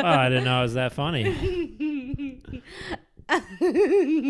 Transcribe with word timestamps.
I 0.04 0.28
didn't 0.28 0.44
know 0.44 0.60
it 0.60 0.64
was 0.64 0.74
that 0.74 0.92
funny. 0.92 2.42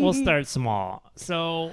we'll 0.00 0.12
start 0.12 0.46
small. 0.46 1.02
So, 1.16 1.72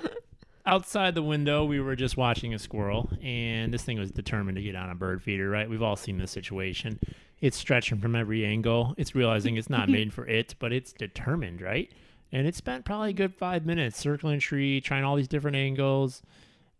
outside 0.65 1.13
the 1.13 1.21
window, 1.21 1.65
we 1.65 1.79
were 1.79 1.95
just 1.95 2.17
watching 2.17 2.55
a 2.55 2.57
squirrel, 2.57 3.11
and 3.21 3.71
this 3.71 3.83
thing 3.83 3.99
was 3.99 4.09
determined 4.09 4.55
to 4.55 4.63
get 4.63 4.75
on 4.75 4.89
a 4.89 4.95
bird 4.95 5.21
feeder, 5.21 5.51
right? 5.51 5.69
We've 5.69 5.83
all 5.83 5.95
seen 5.95 6.17
this 6.17 6.31
situation. 6.31 6.99
It's 7.41 7.57
stretching 7.57 7.99
from 7.99 8.15
every 8.15 8.43
angle. 8.43 8.95
It's 8.97 9.13
realizing 9.13 9.55
it's 9.55 9.69
not 9.69 9.87
made 9.87 10.11
for 10.11 10.25
it, 10.25 10.55
but 10.57 10.73
it's 10.73 10.93
determined, 10.93 11.61
right? 11.61 11.91
And 12.31 12.45
it 12.47 12.55
spent 12.55 12.85
probably 12.85 13.11
a 13.11 13.13
good 13.13 13.33
five 13.35 13.65
minutes 13.65 13.97
circling 13.97 14.39
tree, 14.39 14.81
trying 14.81 15.03
all 15.03 15.15
these 15.15 15.27
different 15.27 15.55
angles. 15.57 16.21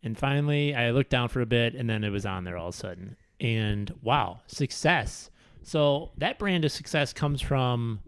And 0.04 0.18
finally, 0.18 0.76
I 0.76 0.92
looked 0.92 1.10
down 1.10 1.30
for 1.30 1.42
a 1.42 1.46
bit, 1.46 1.74
and 1.74 1.90
then 1.90 2.04
it 2.04 2.10
was 2.10 2.26
on 2.26 2.44
there 2.44 2.58
all 2.58 2.70
of 2.70 2.74
a 2.76 2.78
sudden. 2.78 3.16
And 3.40 3.94
wow, 4.02 4.42
success. 4.48 5.30
So 5.64 6.12
that 6.18 6.38
brand 6.40 6.66
of 6.66 6.72
success 6.72 7.14
comes 7.14 7.42
from 7.42 8.00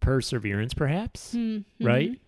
perseverance, 0.00 0.74
perhaps, 0.74 1.34
Mm-hmm. 1.34 1.84
right? 1.86 2.20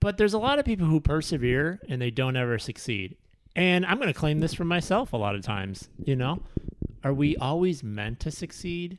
But 0.00 0.18
there's 0.18 0.34
a 0.34 0.38
lot 0.38 0.58
of 0.58 0.64
people 0.66 0.86
who 0.86 1.00
persevere 1.00 1.80
and 1.88 2.00
they 2.00 2.10
don't 2.10 2.36
ever 2.36 2.58
succeed. 2.58 3.16
And 3.56 3.86
I'm 3.86 3.96
going 3.96 4.08
to 4.12 4.18
claim 4.18 4.40
this 4.40 4.52
for 4.52 4.64
myself 4.64 5.12
a 5.12 5.16
lot 5.16 5.34
of 5.34 5.42
times. 5.42 5.88
You 6.04 6.16
know, 6.16 6.42
are 7.02 7.14
we 7.14 7.36
always 7.36 7.82
meant 7.82 8.20
to 8.20 8.30
succeed? 8.30 8.98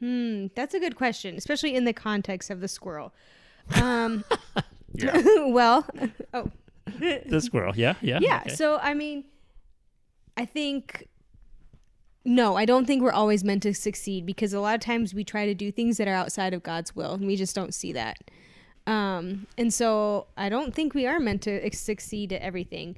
Hmm, 0.00 0.46
that's 0.56 0.74
a 0.74 0.80
good 0.80 0.96
question, 0.96 1.36
especially 1.36 1.74
in 1.76 1.84
the 1.84 1.92
context 1.92 2.50
of 2.50 2.60
the 2.60 2.68
squirrel. 2.68 3.12
Um, 3.74 4.24
Yeah. 4.94 5.22
well, 5.46 5.86
oh, 6.34 6.50
the 6.98 7.40
squirrel. 7.40 7.74
Yeah. 7.76 7.94
Yeah. 8.00 8.18
yeah. 8.20 8.40
okay. 8.46 8.54
So, 8.54 8.78
I 8.80 8.94
mean, 8.94 9.24
I 10.36 10.44
think 10.44 11.08
no, 12.24 12.56
I 12.56 12.64
don't 12.64 12.86
think 12.86 13.02
we're 13.02 13.12
always 13.12 13.42
meant 13.42 13.62
to 13.62 13.72
succeed 13.72 14.26
because 14.26 14.52
a 14.52 14.60
lot 14.60 14.74
of 14.74 14.80
times 14.80 15.14
we 15.14 15.24
try 15.24 15.46
to 15.46 15.54
do 15.54 15.72
things 15.72 15.96
that 15.96 16.06
are 16.06 16.14
outside 16.14 16.52
of 16.52 16.62
God's 16.62 16.94
will, 16.94 17.14
and 17.14 17.26
we 17.26 17.36
just 17.36 17.54
don't 17.54 17.74
see 17.74 17.92
that. 17.92 18.18
Um, 18.86 19.46
and 19.56 19.72
so, 19.72 20.26
I 20.36 20.48
don't 20.48 20.74
think 20.74 20.94
we 20.94 21.06
are 21.06 21.20
meant 21.20 21.42
to 21.42 21.74
succeed 21.74 22.32
at 22.32 22.42
everything. 22.42 22.96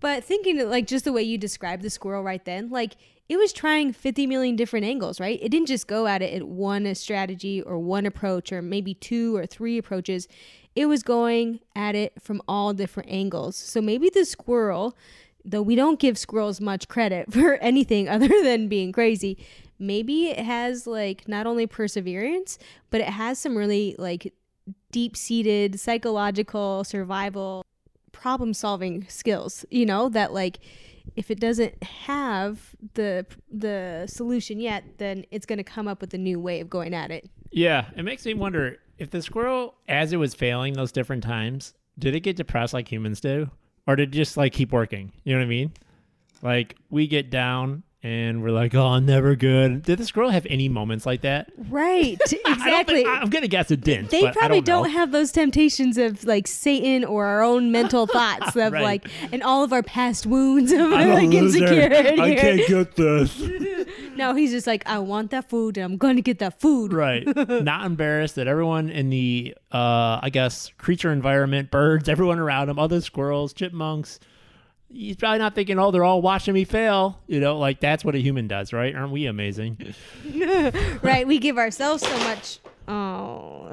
But 0.00 0.24
thinking 0.24 0.66
like 0.68 0.86
just 0.86 1.04
the 1.04 1.12
way 1.12 1.22
you 1.22 1.36
described 1.36 1.82
the 1.82 1.90
squirrel 1.90 2.22
right 2.22 2.42
then, 2.44 2.70
like 2.70 2.96
it 3.30 3.38
was 3.38 3.52
trying 3.52 3.92
50 3.92 4.26
million 4.26 4.56
different 4.56 4.84
angles, 4.84 5.20
right? 5.20 5.38
It 5.40 5.50
didn't 5.50 5.68
just 5.68 5.86
go 5.86 6.08
at 6.08 6.20
it 6.20 6.34
at 6.34 6.48
one 6.48 6.92
strategy 6.96 7.62
or 7.62 7.78
one 7.78 8.04
approach 8.04 8.52
or 8.52 8.60
maybe 8.60 8.92
two 8.92 9.36
or 9.36 9.46
three 9.46 9.78
approaches. 9.78 10.26
It 10.74 10.86
was 10.86 11.04
going 11.04 11.60
at 11.76 11.94
it 11.94 12.20
from 12.20 12.42
all 12.48 12.72
different 12.74 13.08
angles. 13.08 13.54
So 13.54 13.80
maybe 13.80 14.10
the 14.10 14.24
squirrel, 14.24 14.96
though 15.44 15.62
we 15.62 15.76
don't 15.76 16.00
give 16.00 16.18
squirrels 16.18 16.60
much 16.60 16.88
credit 16.88 17.32
for 17.32 17.54
anything 17.58 18.08
other 18.08 18.26
than 18.42 18.66
being 18.66 18.90
crazy, 18.90 19.38
maybe 19.78 20.26
it 20.30 20.44
has 20.44 20.88
like 20.88 21.28
not 21.28 21.46
only 21.46 21.68
perseverance, 21.68 22.58
but 22.90 23.00
it 23.00 23.10
has 23.10 23.38
some 23.38 23.56
really 23.56 23.94
like 23.96 24.34
deep 24.90 25.16
seated 25.16 25.78
psychological 25.78 26.82
survival 26.82 27.64
problem 28.10 28.52
solving 28.52 29.06
skills 29.08 29.64
you 29.70 29.86
know 29.86 30.08
that 30.08 30.32
like 30.32 30.58
if 31.20 31.30
it 31.30 31.38
doesn't 31.38 31.82
have 31.84 32.74
the 32.94 33.26
the 33.50 34.06
solution 34.08 34.58
yet 34.58 34.82
then 34.96 35.24
it's 35.30 35.44
going 35.44 35.58
to 35.58 35.64
come 35.64 35.86
up 35.86 36.00
with 36.00 36.14
a 36.14 36.18
new 36.18 36.40
way 36.40 36.60
of 36.60 36.70
going 36.70 36.94
at 36.94 37.10
it 37.10 37.28
Yeah, 37.50 37.86
it 37.96 38.04
makes 38.04 38.24
me 38.24 38.32
wonder 38.34 38.78
if 38.96 39.10
the 39.10 39.20
squirrel, 39.22 39.74
as 39.88 40.12
it 40.12 40.18
was 40.18 40.34
failing 40.34 40.74
those 40.74 40.92
different 40.92 41.22
times, 41.22 41.74
did 41.98 42.14
it 42.14 42.20
get 42.20 42.36
depressed 42.36 42.72
like 42.72 42.86
humans 42.90 43.20
do, 43.20 43.50
or 43.86 43.96
did 43.96 44.10
it 44.10 44.16
just 44.16 44.36
like 44.36 44.52
keep 44.52 44.72
working? 44.72 45.12
You 45.24 45.34
know 45.34 45.40
what 45.40 45.46
I 45.46 45.48
mean? 45.48 45.72
Like 46.42 46.76
we 46.90 47.06
get 47.06 47.30
down 47.30 47.82
and 48.02 48.42
we're 48.42 48.50
like, 48.50 48.74
"Oh, 48.74 48.86
I'm 48.86 49.04
never 49.06 49.34
good." 49.36 49.82
Did 49.82 49.98
this 49.98 50.10
girl 50.10 50.30
have 50.30 50.46
any 50.48 50.68
moments 50.68 51.04
like 51.06 51.20
that? 51.22 51.50
right 51.68 52.18
I 52.46 52.52
exactly 52.52 52.94
think- 53.04 53.08
I'm 53.08 53.28
gonna 53.30 53.46
guess 53.48 53.70
it 53.70 53.82
didn't. 53.82 54.10
they 54.10 54.22
probably 54.32 54.58
I 54.58 54.60
don't, 54.60 54.84
don't, 54.84 54.90
have 54.90 55.12
those 55.12 55.30
temptations 55.32 55.98
of 55.98 56.24
like 56.24 56.46
Satan 56.46 57.04
or 57.04 57.26
our 57.26 57.42
own 57.42 57.70
mental 57.72 58.06
thoughts 58.16 58.56
of 58.56 58.72
Right. 58.72 58.82
like 58.82 59.08
and 59.32 59.42
all 59.42 59.62
of 59.64 59.72
our 59.72 59.82
past 59.82 60.26
wounds 60.26 60.72
of 60.72 60.80
I'm 60.92 61.10
like 61.10 61.32
insecurity. 61.32 62.20
I 62.20 62.34
can't 62.34 62.66
get 62.66 62.96
this. 62.96 63.40
No, 64.16 64.34
he's 64.34 64.50
just 64.50 64.66
like, 64.66 64.86
I 64.86 64.98
want 64.98 65.30
that 65.30 65.48
food 65.48 65.76
and 65.78 65.84
I'm 65.84 65.96
going 65.96 66.16
to 66.16 66.22
get 66.22 66.38
that 66.40 66.60
food. 66.60 66.92
right. 66.92 67.26
Not 67.64 67.86
embarrassed 67.86 68.34
that 68.34 68.46
everyone 68.48 68.90
in 68.90 69.08
the, 69.08 69.54
uh, 69.72 70.18
I 70.22 70.28
guess, 70.30 70.70
creature 70.76 71.10
environment, 71.12 71.70
birds, 71.70 72.08
everyone 72.08 72.38
around 72.38 72.68
him, 72.68 72.78
other 72.78 73.00
squirrels, 73.00 73.52
chipmunks. 73.54 74.20
He's 74.92 75.16
probably 75.16 75.38
not 75.38 75.54
thinking, 75.54 75.78
oh, 75.78 75.90
they're 75.90 76.04
all 76.04 76.20
watching 76.20 76.54
me 76.54 76.64
fail. 76.64 77.20
You 77.26 77.40
know, 77.40 77.58
like 77.58 77.80
that's 77.80 78.04
what 78.04 78.14
a 78.14 78.18
human 78.18 78.48
does, 78.48 78.72
right? 78.72 78.94
Aren't 78.94 79.12
we 79.12 79.26
amazing? 79.26 79.94
right? 81.02 81.26
We 81.26 81.38
give 81.38 81.58
ourselves 81.58 82.06
so 82.06 82.18
much. 82.18 82.58
Oh. 82.88 83.68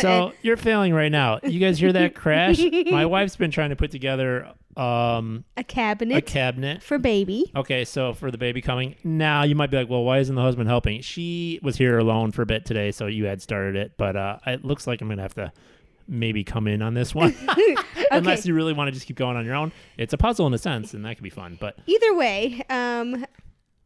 So 0.00 0.32
you're 0.42 0.56
failing 0.56 0.94
right 0.94 1.12
now. 1.12 1.38
You 1.42 1.60
guys 1.60 1.78
hear 1.78 1.92
that 1.92 2.14
crash? 2.14 2.58
My 2.90 3.04
wife's 3.04 3.36
been 3.36 3.50
trying 3.50 3.70
to 3.70 3.76
put 3.76 3.90
together 3.90 4.52
um, 4.78 5.44
a 5.56 5.64
cabinet. 5.64 6.16
a 6.16 6.22
cabinet 6.22 6.28
cabinet. 6.28 6.82
for 6.82 6.98
baby. 6.98 7.50
Okay, 7.54 7.84
so 7.84 8.14
for 8.14 8.30
the 8.30 8.38
baby 8.38 8.62
coming 8.62 8.94
now, 9.04 9.42
you 9.42 9.54
might 9.54 9.70
be 9.70 9.76
like, 9.76 9.90
well, 9.90 10.04
why 10.04 10.18
isn't 10.18 10.34
the 10.34 10.40
husband 10.40 10.68
helping? 10.68 11.02
She 11.02 11.60
was 11.62 11.76
here 11.76 11.98
alone 11.98 12.32
for 12.32 12.42
a 12.42 12.46
bit 12.46 12.64
today, 12.64 12.92
so 12.92 13.06
you 13.06 13.26
had 13.26 13.42
started 13.42 13.76
it, 13.76 13.92
but 13.96 14.16
uh, 14.16 14.38
it 14.46 14.64
looks 14.64 14.86
like 14.86 15.02
I'm 15.02 15.08
gonna 15.08 15.22
have 15.22 15.34
to 15.34 15.52
maybe 16.08 16.42
come 16.42 16.66
in 16.66 16.82
on 16.82 16.94
this 16.94 17.14
one, 17.14 17.34
unless 18.10 18.46
you 18.46 18.54
really 18.54 18.72
want 18.72 18.88
to 18.88 18.92
just 18.92 19.06
keep 19.06 19.16
going 19.16 19.36
on 19.36 19.44
your 19.44 19.54
own. 19.54 19.72
It's 19.96 20.12
a 20.12 20.18
puzzle 20.18 20.46
in 20.46 20.54
a 20.54 20.58
sense, 20.58 20.94
and 20.94 21.04
that 21.04 21.16
could 21.16 21.24
be 21.24 21.30
fun. 21.30 21.56
But 21.60 21.78
Either 21.86 22.14
way, 22.14 22.62
um, 22.70 23.24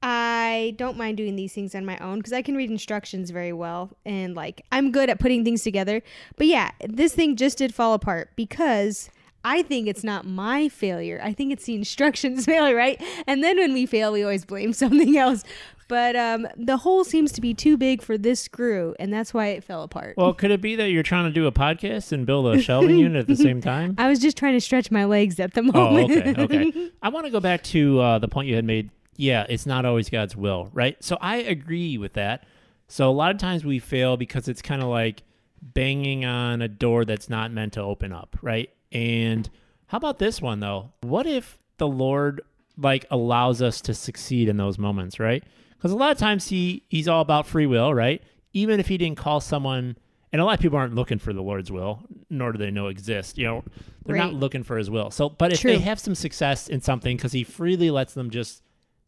I 0.03 0.75
don't 0.77 0.97
mind 0.97 1.17
doing 1.17 1.37
these 1.37 1.53
things 1.53 1.75
on 1.75 1.85
my 1.85 1.97
own 1.99 2.19
because 2.19 2.33
I 2.33 2.43
can 2.43 2.57
read 2.57 2.71
instructions 2.71 3.31
very 3.31 3.53
well 3.53 3.97
and 4.05 4.35
like 4.35 4.65
I'm 4.73 4.91
good 4.91 5.09
at 5.09 5.21
putting 5.21 5.45
things 5.45 5.63
together. 5.63 6.03
But 6.37 6.49
yeah, 6.49 6.73
this 6.85 7.15
thing 7.15 7.37
just 7.37 7.59
did 7.59 7.73
fall 7.73 7.95
apart 7.95 8.31
because 8.35 9.11
I 9.45 9.63
think 9.63 9.87
it's 9.89 10.03
not 10.05 10.25
my 10.25 10.69
failure. 10.69 11.21
I 11.23 11.33
think 11.33 11.53
it's 11.53 11.65
the 11.65 11.75
instructions 11.75 12.45
failure, 12.47 12.75
right? 12.75 13.01
And 13.27 13.45
then 13.45 13.59
when 13.59 13.73
we 13.73 13.87
fail, 13.87 14.13
we 14.13 14.23
always 14.23 14.45
blame 14.45 14.73
something 14.83 15.17
else. 15.17 15.45
But 15.89 16.17
um, 16.17 16.47
the 16.57 16.79
hole 16.79 17.05
seems 17.05 17.33
to 17.33 17.41
be 17.41 17.53
too 17.55 17.77
big 17.77 18.03
for 18.03 18.17
this 18.17 18.41
screw, 18.41 18.95
and 18.99 19.13
that's 19.13 19.35
why 19.35 19.49
it 19.49 19.63
fell 19.65 19.83
apart. 19.83 20.15
well, 20.17 20.33
could 20.33 20.51
it 20.51 20.61
be 20.61 20.77
that 20.77 20.91
you're 20.91 21.03
trying 21.03 21.25
to 21.27 21.33
do 21.33 21.47
a 21.47 21.53
podcast 21.53 22.13
and 22.13 22.25
build 22.25 22.47
a 22.55 22.61
shelving 22.61 22.97
unit 22.99 23.21
at 23.21 23.27
the 23.27 23.37
same 23.37 23.61
time? 23.61 23.95
I 23.99 24.09
was 24.09 24.19
just 24.19 24.37
trying 24.37 24.55
to 24.55 24.61
stretch 24.61 24.91
my 24.91 25.05
legs 25.05 25.39
at 25.41 25.55
the 25.55 25.61
Oh, 25.61 25.91
moment. 25.91 26.11
okay, 26.39 26.43
okay. 26.43 26.91
I 27.03 27.09
want 27.11 27.27
to 27.27 27.31
go 27.33 27.41
back 27.41 27.63
to 27.65 28.01
uh, 28.01 28.19
the 28.19 28.29
point 28.29 28.49
you 28.49 28.55
had 28.57 28.65
made. 28.65 28.91
Yeah, 29.17 29.45
it's 29.49 29.67
not 29.67 29.85
always 29.85 30.09
God's 30.09 30.35
will, 30.35 30.71
right? 30.73 30.97
So 31.05 31.19
I 31.21 31.37
agree 31.37 31.99
with 31.99 32.15
that. 32.15 32.45
So 32.89 33.09
a 33.09 33.13
lot 33.13 33.31
of 33.31 33.39
times 33.39 33.65
we 33.65 33.79
fail 33.79 34.17
because 34.17 34.49
it's 34.49 34.63
kind 34.63 34.83
of 34.83 34.89
like 34.89 35.23
banging 35.61 36.25
on 36.25 36.63
a 36.63 36.69
door 36.69 37.05
that's 37.05 37.29
not 37.29 37.53
meant 37.53 37.75
to 37.75 37.83
open 37.83 38.13
up, 38.13 38.37
right? 38.43 38.71
And 38.91 39.49
how 39.87 39.99
about 39.99 40.19
this 40.19 40.41
one 40.41 40.61
though? 40.61 40.93
What 41.03 41.27
if 41.27 41.59
the 41.79 41.87
Lord 41.89 42.41
like 42.79 43.05
allows 43.11 43.61
us 43.63 43.81
to 43.83 43.95
succeed 43.95 44.49
in 44.49 44.57
those 44.57 44.79
moments, 44.79 45.21
right? 45.21 45.45
Because 45.83 45.91
a 45.91 45.97
lot 45.97 46.13
of 46.13 46.19
times 46.19 46.47
he 46.47 46.85
he's 46.89 47.09
all 47.09 47.23
about 47.23 47.45
free 47.45 47.67
will, 47.67 47.93
right? 47.93 48.23
Even 48.53 48.79
if 48.79 48.87
he 48.87 48.97
didn't 48.97 49.19
call 49.19 49.41
someone, 49.41 49.97
and 50.31 50.41
a 50.41 50.45
lot 50.45 50.55
of 50.55 50.61
people 50.61 50.79
aren't 50.79 50.95
looking 50.95 51.19
for 51.19 51.33
the 51.33 51.43
Lord's 51.43 51.73
will, 51.73 52.05
nor 52.31 52.53
do 52.53 52.59
they 52.59 52.71
know 52.71 52.87
exist. 52.87 53.37
You 53.37 53.47
know, 53.47 53.65
they're 54.07 54.15
not 54.15 54.33
looking 54.33 54.63
for 54.63 54.79
His 54.79 54.91
will. 54.91 55.11
So, 55.11 55.29
but 55.29 55.53
if 55.53 55.61
True. 55.61 55.73
they 55.73 55.79
have 55.79 55.99
some 55.99 56.15
success 56.15 56.69
in 56.69 56.83
something, 56.83 57.17
because 57.17 57.33
He 57.33 57.43
freely 57.43 57.91
lets 57.91 58.15
them 58.15 58.31
just 58.31 58.63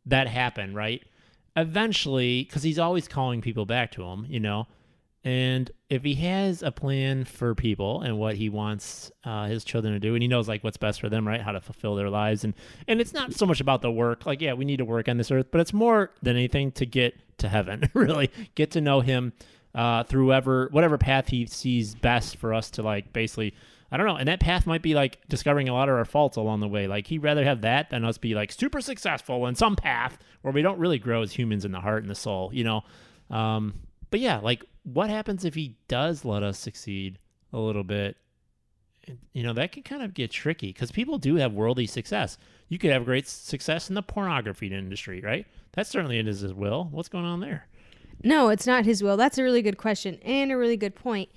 that 0.07 0.27
happen, 0.27 0.75
right? 0.75 1.01
Eventually, 1.55 2.43
because 2.43 2.65
He's 2.65 2.81
always 2.81 3.07
calling 3.07 3.41
people 3.41 3.67
back 3.67 3.93
to 3.93 4.03
Him, 4.03 4.27
you 4.29 4.41
know. 4.41 4.67
And 5.25 5.71
if 5.89 6.05
he 6.05 6.15
has 6.17 6.63
a 6.63 6.71
plan 6.71 7.25
for 7.25 7.55
people 7.55 8.03
and 8.03 8.19
what 8.19 8.37
he 8.37 8.51
wants 8.51 9.11
uh, 9.25 9.47
his 9.47 9.65
children 9.65 9.95
to 9.95 10.01
do, 10.01 10.13
and 10.15 10.23
he 10.23 10.29
knows 10.29 10.49
like 10.49 10.63
what's 10.63 10.77
best 10.77 11.01
for 11.01 11.09
them, 11.09 11.27
right? 11.27 11.41
How 11.41 11.53
to 11.53 11.63
fulfill 11.63 11.95
their 11.95 12.11
lives, 12.11 12.45
and 12.45 12.53
and 12.87 13.01
it's 13.01 13.15
not 13.15 13.33
so 13.33 13.47
much 13.47 13.61
about 13.61 13.81
the 13.81 13.91
work. 13.91 14.27
Like, 14.27 14.43
yeah, 14.43 14.53
we 14.53 14.67
need 14.67 14.77
to 14.79 14.85
work 14.85 15.09
on 15.09 15.17
this 15.17 15.31
earth, 15.31 15.47
but 15.51 15.63
it's 15.63 15.73
more 15.73 16.11
than 16.23 16.37
anything 16.37 16.73
to 16.73 16.85
get 16.85 17.15
to 17.39 17.49
heaven. 17.49 17.89
really, 17.95 18.31
get 18.55 18.73
to 18.73 18.83
know 18.83 19.01
him 19.01 19.33
uh, 19.75 20.03
through 20.05 20.35
ever 20.35 20.69
whatever 20.73 20.99
path 20.99 21.29
he 21.29 21.47
sees 21.47 21.95
best 21.95 22.37
for 22.37 22.53
us 22.53 22.71
to 22.73 22.83
like 22.83 23.13
basically. 23.15 23.55
I 23.91 23.97
don't 23.97 24.07
know, 24.07 24.17
and 24.17 24.27
that 24.27 24.41
path 24.41 24.67
might 24.67 24.83
be 24.83 24.93
like 24.95 25.21
discovering 25.29 25.69
a 25.69 25.73
lot 25.73 25.89
of 25.89 25.95
our 25.95 26.05
faults 26.05 26.37
along 26.37 26.61
the 26.61 26.69
way. 26.69 26.89
Like 26.89 27.07
he'd 27.07 27.23
rather 27.23 27.45
have 27.45 27.61
that 27.61 27.91
than 27.91 28.05
us 28.05 28.19
be 28.19 28.35
like 28.35 28.51
super 28.51 28.81
successful 28.81 29.47
in 29.47 29.55
some 29.55 29.77
path 29.77 30.19
where 30.43 30.53
we 30.53 30.63
don't 30.63 30.81
really 30.81 30.99
grow 30.99 31.23
as 31.23 31.33
humans 31.33 31.65
in 31.65 31.71
the 31.71 31.81
heart 31.81 32.03
and 32.03 32.11
the 32.11 32.17
soul, 32.17 32.51
you 32.53 32.65
know. 32.65 32.83
Um, 33.31 33.75
but 34.11 34.19
yeah, 34.19 34.41
like 34.41 34.65
what 34.85 35.11
happens 35.11 35.45
if 35.45 35.55
he 35.55 35.77
does 35.89 36.25
let 36.25 36.43
us 36.43 36.59
succeed 36.59 37.19
a 37.53 37.59
little 37.59 37.85
bit? 37.85 38.17
You 39.35 39.43
know, 39.43 39.53
that 39.53 39.73
can 39.73 39.83
kind 39.83 40.03
of 40.03 40.15
get 40.15 40.31
tricky 40.31 40.69
because 40.69 40.91
people 40.91 41.19
do 41.19 41.37
have 41.37 41.53
worldly 41.53 41.87
success. 41.87 42.39
You 42.69 42.79
could 42.79 42.91
have 42.91 43.05
great 43.05 43.29
success 43.29 43.91
in 43.91 43.95
the 43.95 44.03
pornography 44.03 44.69
industry, 44.69 45.21
right? 45.21 45.47
That's 45.73 45.91
certainly 45.91 46.19
in 46.19 46.27
his 46.27 46.43
will. 46.55 46.89
What's 46.91 47.09
going 47.09 47.27
on 47.27 47.41
there? 47.41 47.67
No, 48.23 48.49
it's 48.49 48.67
not 48.67 48.87
his 48.87 49.03
will. 49.03 49.19
That's 49.19 49.37
a 49.37 49.43
really 49.43 49.61
good 49.61 49.77
question 49.77 50.19
and 50.25 50.51
a 50.51 50.57
really 50.57 50.79
good 50.79 50.95
point. 50.95 51.29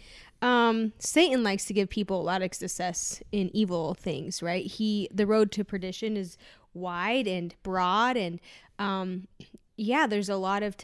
um, 0.42 0.94
Satan 1.00 1.44
likes 1.44 1.66
to 1.66 1.74
give 1.74 1.90
people 1.90 2.22
a 2.22 2.24
lot 2.24 2.42
of 2.42 2.54
success 2.54 3.22
in 3.32 3.50
evil 3.56 3.94
things, 3.96 4.42
right? 4.44 4.66
He 4.66 5.10
the 5.14 5.26
road 5.26 5.52
to 5.54 5.64
perdition 5.66 6.16
is 6.16 6.38
wide 6.74 7.28
and 7.28 7.56
broad, 7.64 8.16
and 8.16 8.40
um, 8.78 9.28
yeah, 9.76 10.08
there's 10.08 10.30
a 10.30 10.38
lot 10.38 10.64
of 10.64 10.76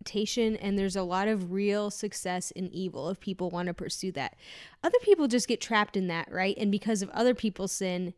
temptation 0.00 0.56
and 0.56 0.78
there's 0.78 0.96
a 0.96 1.02
lot 1.02 1.28
of 1.28 1.52
real 1.52 1.90
success 1.90 2.50
in 2.52 2.72
evil 2.72 3.10
if 3.10 3.20
people 3.20 3.50
want 3.50 3.66
to 3.66 3.74
pursue 3.74 4.12
that. 4.12 4.36
Other 4.82 4.98
people 5.02 5.28
just 5.28 5.48
get 5.48 5.60
trapped 5.60 5.96
in 5.96 6.06
that, 6.08 6.30
right? 6.30 6.56
And 6.58 6.70
because 6.70 7.02
of 7.02 7.10
other 7.10 7.34
people's 7.34 7.72
sin, 7.72 8.14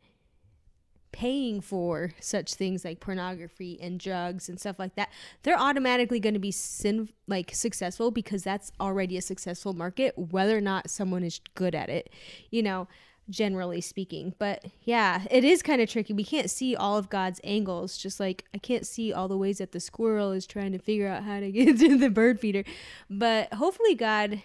paying 1.11 1.61
for 1.61 2.13
such 2.21 2.55
things 2.55 2.87
like 2.87 2.99
pornography 2.99 3.79
and 3.83 4.01
drugs 4.01 4.49
and 4.49 4.59
stuff 4.59 4.79
like 4.79 4.95
that 4.95 5.11
they're 5.43 5.59
automatically 5.59 6.19
going 6.19 6.33
to 6.33 6.41
be 6.41 6.51
sin 6.51 7.07
like 7.29 7.55
successful 7.55 8.11
because 8.11 8.43
that's 8.43 8.73
already 8.81 9.19
a 9.19 9.21
successful 9.21 9.75
market 9.75 10.17
whether 10.17 10.57
or 10.57 10.61
not 10.63 10.89
someone 10.89 11.23
is 11.23 11.39
good 11.55 11.75
at 11.75 11.91
it 11.91 12.09
you 12.51 12.63
know 12.63 12.89
generally 13.33 13.81
speaking 13.81 14.35
but 14.39 14.65
yeah 14.83 15.23
it 15.31 15.43
is 15.43 15.63
kind 15.63 15.81
of 15.81 15.89
tricky 15.89 16.13
we 16.13 16.23
can't 16.23 16.51
see 16.51 16.77
all 16.77 16.97
of 16.97 17.09
god's 17.09 17.41
angles 17.43 17.97
just 17.97 18.21
like 18.21 18.45
i 18.55 18.59
can't 18.59 18.87
see 18.87 19.13
all 19.13 19.27
the 19.27 19.37
ways 19.37 19.59
that 19.59 19.73
the 19.73 19.81
squirrel 19.81 20.31
is 20.31 20.47
trying 20.47 20.71
to 20.71 20.79
figure 20.79 21.09
out 21.09 21.25
how 21.25 21.41
to 21.41 21.51
get 21.51 21.79
to 21.79 21.97
the 21.97 22.11
bird 22.11 22.39
feeder 22.39 22.63
but 23.11 23.53
hopefully 23.55 23.95
god 23.95 24.43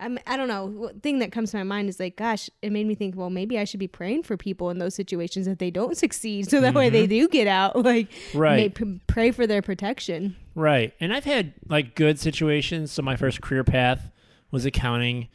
I'm, 0.00 0.18
I 0.26 0.36
don't 0.36 0.48
know. 0.48 0.92
Thing 1.02 1.18
that 1.18 1.32
comes 1.32 1.50
to 1.50 1.56
my 1.56 1.64
mind 1.64 1.88
is 1.88 1.98
like, 1.98 2.16
gosh, 2.16 2.48
it 2.62 2.70
made 2.70 2.86
me 2.86 2.94
think. 2.94 3.16
Well, 3.16 3.30
maybe 3.30 3.58
I 3.58 3.64
should 3.64 3.80
be 3.80 3.88
praying 3.88 4.22
for 4.22 4.36
people 4.36 4.70
in 4.70 4.78
those 4.78 4.94
situations 4.94 5.46
that 5.46 5.58
they 5.58 5.70
don't 5.70 5.96
succeed, 5.96 6.48
so 6.48 6.60
that 6.60 6.68
mm-hmm. 6.68 6.78
way 6.78 6.90
they 6.90 7.02
mm-hmm. 7.02 7.26
do 7.26 7.28
get 7.28 7.46
out. 7.46 7.74
Like, 7.88 8.08
right? 8.34 8.74
P- 8.74 9.00
pray 9.06 9.30
for 9.30 9.46
their 9.46 9.62
protection. 9.62 10.36
Right. 10.54 10.92
And 11.00 11.12
I've 11.12 11.24
had 11.24 11.54
like 11.68 11.94
good 11.94 12.18
situations. 12.18 12.92
So 12.92 13.02
my 13.02 13.16
first 13.16 13.40
career 13.40 13.64
path 13.64 14.10
was 14.50 14.66
accounting, 14.66 15.28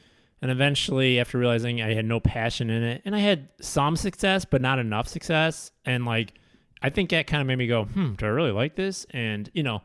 and 0.43 0.51
eventually, 0.51 1.19
after 1.19 1.39
realizing 1.39 1.81
I 1.81 1.93
had 1.93 2.05
no 2.05 2.19
passion 2.19 2.69
in 2.69 2.83
it, 2.83 3.01
and 3.05 3.15
I 3.15 3.19
had 3.19 3.47
some 3.61 3.95
success, 3.95 4.45
but 4.45 4.61
not 4.61 4.77
enough 4.77 5.07
success, 5.07 5.71
and 5.85 6.05
like, 6.05 6.33
I 6.81 6.89
think 6.89 7.09
that 7.11 7.27
kind 7.27 7.41
of 7.41 7.47
made 7.47 7.57
me 7.57 7.65
go, 7.65 7.85
hmm, 7.85 8.13
do 8.13 8.25
I 8.25 8.29
really 8.29 8.51
like 8.51 8.75
this? 8.75 9.07
And 9.11 9.49
you 9.53 9.63
know 9.63 9.81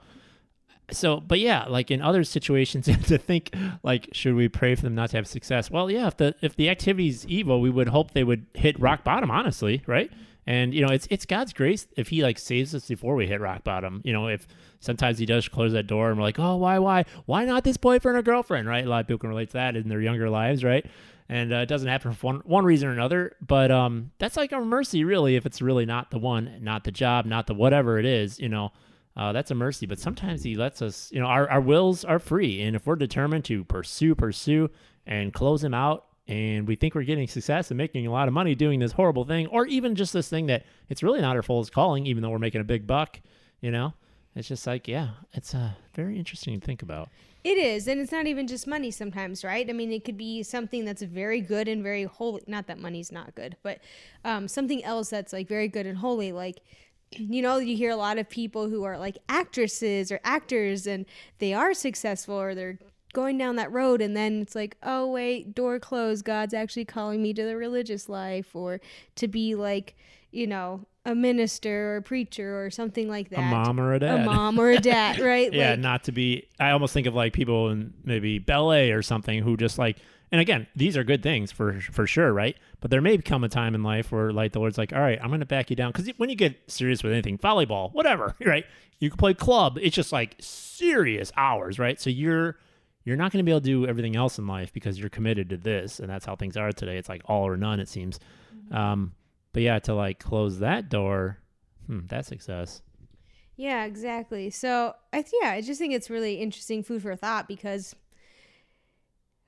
so 0.91 1.21
but 1.21 1.39
yeah 1.39 1.65
like 1.67 1.91
in 1.91 2.01
other 2.01 2.25
situations 2.25 2.87
to 3.07 3.19
think 3.19 3.55
like 3.83 4.09
should 4.13 4.35
we 4.35 4.49
pray 4.49 4.75
for 4.75 4.83
them 4.83 4.95
not 4.95 5.11
to 5.11 5.17
have 5.17 5.27
success 5.27 5.71
well 5.71 5.91
yeah 5.91 6.07
if 6.07 6.17
the 6.17 6.35
if 6.41 6.57
the 6.57 6.69
activity 6.69 7.09
is 7.09 7.27
evil 7.27 7.61
we 7.61 7.71
would 7.71 7.89
hope 7.89 8.13
they 8.13 8.25
would 8.25 8.47
hit 8.55 8.79
rock 8.81 9.05
bottom 9.05 9.31
honestly 9.31 9.83
right 9.87 10.11
and 10.49 10.73
you 10.73 10.85
know 10.85 10.91
it's 10.93 11.06
it's 11.11 11.27
god's 11.27 11.53
grace 11.53 11.87
if 11.97 12.09
he 12.09 12.23
like 12.23 12.39
saves 12.39 12.75
us 12.75 12.89
before 12.89 13.15
we 13.15 13.27
hit 13.27 13.39
rock 13.41 13.62
bottom 13.62 14.00
you 14.03 14.12
know 14.15 14.29
if 14.29 14.49
sometimes 14.81 15.19
he 15.19 15.27
does 15.27 15.47
close 15.47 15.73
that 15.73 15.87
door 15.87 16.09
and 16.09 16.19
we're 16.19 16.25
like 16.25 16.39
oh 16.39 16.56
why 16.56 16.79
why 16.79 17.05
why 17.27 17.45
not 17.45 17.62
this 17.62 17.77
boyfriend 17.77 18.17
or 18.17 18.23
girlfriend 18.23 18.67
right 18.67 18.85
a 18.85 18.89
lot 18.89 19.00
of 19.00 19.06
people 19.06 19.19
can 19.19 19.29
relate 19.29 19.49
to 19.49 19.53
that 19.53 19.77
in 19.77 19.89
their 19.89 20.00
younger 20.00 20.31
lives 20.31 20.65
right 20.65 20.87
and 21.29 21.53
uh, 21.53 21.59
it 21.59 21.67
doesn't 21.67 21.89
happen 21.89 22.12
for 22.12 22.27
one 22.27 22.37
one 22.47 22.65
reason 22.65 22.89
or 22.89 22.93
another 22.93 23.37
but 23.47 23.71
um 23.71 24.11
that's 24.19 24.39
like 24.39 24.50
a 24.50 24.59
mercy 24.59 25.05
really 25.05 25.37
if 25.37 25.45
it's 25.45 25.61
really 25.61 25.85
not 25.85 26.11
the 26.11 26.19
one 26.19 26.59
not 26.62 26.83
the 26.83 26.93
job 26.93 27.27
not 27.27 27.47
the 27.47 27.55
whatever 27.55 27.99
it 27.99 28.06
is 28.06 28.41
you 28.41 28.49
know 28.49 28.73
uh, 29.19 29.33
that's 29.33 29.50
a 29.50 29.55
mercy. 29.55 29.85
But 29.85 29.99
sometimes 29.99 30.45
He 30.45 30.55
lets 30.55 30.81
us, 30.81 31.11
you 31.12 31.19
know, 31.19 31.27
our, 31.27 31.50
our 31.50 31.61
wills 31.61 32.05
are 32.05 32.21
free. 32.21 32.62
And 32.62 32.77
if 32.77 32.87
we're 32.87 32.95
determined 32.95 33.45
to 33.47 33.65
pursue, 33.65 34.15
pursue, 34.15 34.71
and 35.09 35.35
close 35.35 35.65
Him 35.65 35.75
out, 35.75 36.06
and 36.29 36.69
we 36.69 36.77
think 36.77 36.95
we're 36.95 37.03
getting 37.03 37.27
success 37.27 37.71
and 37.71 37.79
making 37.79 38.07
a 38.07 38.13
lot 38.13 38.29
of 38.29 38.35
money 38.35 38.55
doing 38.55 38.81
this 38.81 38.93
horrible 38.93 39.25
thing, 39.25 39.47
or 39.49 39.67
even 39.67 39.95
just 39.95 40.13
this 40.13 40.29
thing 40.29 40.47
that 40.47 40.65
it's 40.89 41.03
really 41.03 41.21
not 41.21 41.35
our 41.35 41.43
fullest 41.43 41.73
calling, 41.73 42.07
even 42.07 42.23
though 42.23 42.31
we're 42.31 42.39
making 42.39 42.61
a 42.61 42.65
big 42.65 42.87
buck, 42.87 43.21
you 43.61 43.71
know, 43.71 43.95
it's 44.37 44.47
just 44.47 44.67
like, 44.67 44.87
yeah, 44.87 45.09
it's 45.33 45.55
uh, 45.55 45.71
very 45.95 46.19
interesting 46.19 46.61
to 46.61 46.65
think 46.65 46.83
about. 46.83 47.09
It 47.45 47.57
is, 47.57 47.89
and 47.89 48.01
it's 48.01 48.13
not 48.13 48.27
even 48.27 48.47
just 48.47 48.67
money 48.67 48.91
sometimes, 48.91 49.43
right? 49.43 49.69
I 49.69 49.73
mean, 49.73 49.91
it 49.91 50.05
could 50.05 50.19
be 50.19 50.43
something 50.43 50.85
that's 50.85 51.03
very 51.03 51.41
good 51.41 51.67
and 51.67 51.83
very 51.83 52.05
holy. 52.05 52.43
Not 52.47 52.67
that 52.67 52.79
money's 52.79 53.11
not 53.11 53.35
good, 53.35 53.57
but 53.63 53.81
um, 54.25 54.49
something 54.49 54.85
else 54.85 55.09
that's 55.09 55.33
like 55.33 55.49
very 55.49 55.69
good 55.69 55.87
and 55.87 55.97
holy, 55.97 56.33
like 56.33 56.61
you 57.17 57.43
know, 57.43 57.59
you 57.59 57.77
hear 57.77 57.91
a 57.91 57.97
lot 57.97 58.19
of 58.19 58.29
people 58.29 58.69
who 58.69 58.85
are 58.85 58.99
like 58.99 59.19
actresses 59.29 60.13
or 60.13 60.21
actors 60.25 60.87
and 60.87 61.07
they 61.39 61.55
are 61.55 61.75
successful 61.75 62.35
or 62.35 62.55
they're 62.55 62.79
going 63.13 63.39
down 63.39 63.57
that 63.57 63.73
road 63.73 64.01
and 64.01 64.17
then 64.17 64.43
it's 64.43 64.55
like, 64.55 64.77
oh, 64.83 65.07
wait, 65.11 65.55
door 65.55 65.79
closed. 65.79 66.25
God's 66.25 66.55
actually 66.55 66.85
calling 66.85 67.23
me 67.23 67.33
to 67.35 67.45
the 67.45 67.57
religious 67.57 68.09
life 68.09 68.55
or 68.55 68.81
to 69.17 69.29
be 69.29 69.55
like, 69.55 69.97
you 70.31 70.47
know, 70.47 70.87
a 71.05 71.15
minister 71.15 71.93
or 71.93 71.97
a 71.97 72.03
preacher 72.03 72.63
or 72.63 72.71
something 72.71 73.09
like 73.09 73.31
that. 73.31 73.39
A 73.39 73.43
mom 73.43 73.81
or 73.81 73.95
a 73.95 73.99
dad. 73.99 74.21
A 74.21 74.25
mom 74.25 74.59
or 74.59 74.71
a 74.71 74.79
dad, 74.79 75.21
right? 75.21 75.53
yeah, 75.53 75.71
like, 75.71 75.79
not 75.81 76.05
to 76.05 76.13
be. 76.13 76.47
I 76.61 76.71
almost 76.71 76.93
think 76.93 77.07
of 77.07 77.15
like 77.15 77.33
people 77.33 77.71
in 77.71 77.95
maybe 78.05 78.39
ballet 78.39 78.91
or 78.91 79.03
something 79.03 79.43
who 79.43 79.57
just 79.57 79.79
like 79.79 79.97
and 80.31 80.41
again, 80.41 80.67
these 80.77 80.97
are 80.97 81.05
good 81.05 81.23
things 81.23 81.51
for 81.51 81.81
for 81.81 82.07
sure, 82.07 82.33
right? 82.33 82.57
But 82.81 82.91
there 82.91 83.01
may 83.01 83.17
come 83.19 83.45
a 83.45 83.49
time 83.49 83.75
in 83.75 83.83
life 83.83 84.13
where, 84.13 84.33
like, 84.33 84.53
the 84.53 84.59
Lord's 84.59 84.77
like, 84.77 84.93
"All 84.93 85.01
right, 85.01 85.19
I'm 85.23 85.29
going 85.29 85.41
to 85.41 85.47
back 85.47 85.71
you 85.71 85.77
down," 85.77 85.93
because 85.93 86.09
when 86.19 86.29
you 86.29 86.37
get 86.37 86.71
serious 86.71 87.03
with 87.03 87.13
anything, 87.13 87.39
volleyball, 87.39 87.93
whatever, 87.93 88.35
right? 88.45 88.67
You 88.99 89.11
can 89.11 89.17
play 89.17 89.35
club; 89.35 89.79
it's 89.81 89.97
just 89.97 90.13
like 90.13 90.37
serious 90.39 91.33
hours, 91.37 91.79
right? 91.79 92.01
So 92.01 92.11
you're 92.11 92.57
you're 93.09 93.17
not 93.17 93.33
going 93.33 93.39
to 93.39 93.45
be 93.45 93.51
able 93.51 93.63
to 93.63 93.65
do 93.65 93.87
everything 93.87 94.17
else 94.17 94.39
in 94.39 94.47
life 94.47 94.71
because 94.71 95.01
you're 95.01 95.09
committed 95.09 95.49
to 95.49 95.57
this, 95.57 95.99
and 95.99 96.11
that's 96.11 96.27
how 96.27 96.37
things 96.37 96.59
are 96.59 96.71
today. 96.73 96.99
It's 96.99 97.09
like 97.09 97.23
all 97.25 97.49
or 97.49 97.57
none, 97.57 97.81
it 97.81 97.89
seems. 97.89 98.21
Mm-hmm. 98.55 98.77
Um, 98.77 99.13
but 99.55 99.63
yeah, 99.63 99.79
to 99.79 99.95
like 99.95 100.19
close 100.19 100.59
that 100.59 100.91
door, 100.91 101.39
hmm, 101.87 102.01
that's 102.07 102.29
success. 102.29 102.83
Yeah, 103.57 103.87
exactly. 103.87 104.51
So 104.51 104.95
I 105.11 105.25
yeah, 105.43 105.53
I 105.53 105.63
just 105.63 105.81
think 105.81 105.95
it's 105.95 106.11
really 106.11 106.35
interesting 106.35 106.83
food 106.83 107.01
for 107.01 107.17
thought 107.17 107.49
because 107.49 107.97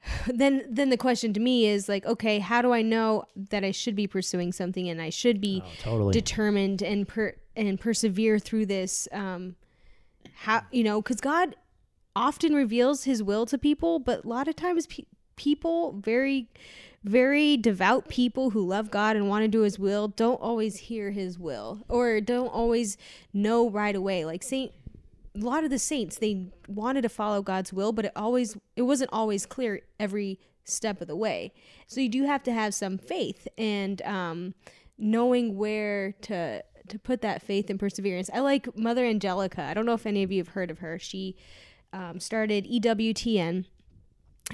then 0.26 0.64
then 0.66 0.88
the 0.88 0.96
question 0.96 1.34
to 1.34 1.40
me 1.40 1.66
is 1.66 1.86
like 1.86 2.06
okay 2.06 2.38
how 2.38 2.62
do 2.62 2.72
i 2.72 2.80
know 2.80 3.24
that 3.36 3.64
i 3.64 3.70
should 3.70 3.94
be 3.94 4.06
pursuing 4.06 4.50
something 4.50 4.88
and 4.88 5.02
i 5.02 5.10
should 5.10 5.42
be 5.42 5.62
oh, 5.62 5.70
totally. 5.80 6.12
determined 6.12 6.82
and 6.82 7.06
per 7.06 7.34
and 7.54 7.78
persevere 7.78 8.38
through 8.38 8.64
this 8.64 9.06
um 9.12 9.56
how 10.36 10.62
you 10.70 10.82
know 10.82 11.02
because 11.02 11.20
god 11.20 11.54
often 12.16 12.54
reveals 12.54 13.04
his 13.04 13.22
will 13.22 13.46
to 13.46 13.58
people 13.58 13.98
but 13.98 14.24
a 14.24 14.28
lot 14.28 14.48
of 14.48 14.56
times 14.56 14.86
pe- 14.86 15.04
people 15.36 15.92
very 15.92 16.48
very 17.02 17.56
devout 17.56 18.08
people 18.08 18.50
who 18.50 18.66
love 18.66 18.90
god 18.90 19.16
and 19.16 19.28
want 19.28 19.42
to 19.42 19.48
do 19.48 19.60
his 19.60 19.78
will 19.78 20.08
don't 20.08 20.40
always 20.40 20.76
hear 20.76 21.10
his 21.10 21.38
will 21.38 21.84
or 21.88 22.20
don't 22.20 22.48
always 22.48 22.96
know 23.32 23.70
right 23.70 23.96
away 23.96 24.24
like 24.24 24.42
saint 24.42 24.72
a 25.34 25.38
lot 25.38 25.64
of 25.64 25.70
the 25.70 25.78
saints 25.78 26.18
they 26.18 26.46
wanted 26.66 27.02
to 27.02 27.08
follow 27.08 27.42
God's 27.42 27.72
will, 27.72 27.92
but 27.92 28.06
it 28.06 28.12
always 28.16 28.56
it 28.76 28.82
wasn't 28.82 29.10
always 29.12 29.46
clear 29.46 29.80
every 29.98 30.40
step 30.64 31.00
of 31.00 31.08
the 31.08 31.16
way. 31.16 31.52
So 31.86 32.00
you 32.00 32.08
do 32.08 32.24
have 32.24 32.42
to 32.44 32.52
have 32.52 32.74
some 32.74 32.98
faith 32.98 33.46
and 33.56 34.02
um, 34.02 34.54
knowing 34.98 35.56
where 35.56 36.12
to 36.22 36.62
to 36.88 36.98
put 36.98 37.20
that 37.22 37.42
faith 37.42 37.70
and 37.70 37.78
perseverance. 37.78 38.28
I 38.32 38.40
like 38.40 38.76
Mother 38.76 39.04
Angelica. 39.04 39.62
I 39.62 39.74
don't 39.74 39.86
know 39.86 39.94
if 39.94 40.06
any 40.06 40.22
of 40.24 40.32
you 40.32 40.38
have 40.38 40.48
heard 40.48 40.70
of 40.70 40.80
her. 40.80 40.98
She 40.98 41.36
um, 41.92 42.20
started 42.20 42.66
EWTN, 42.66 43.64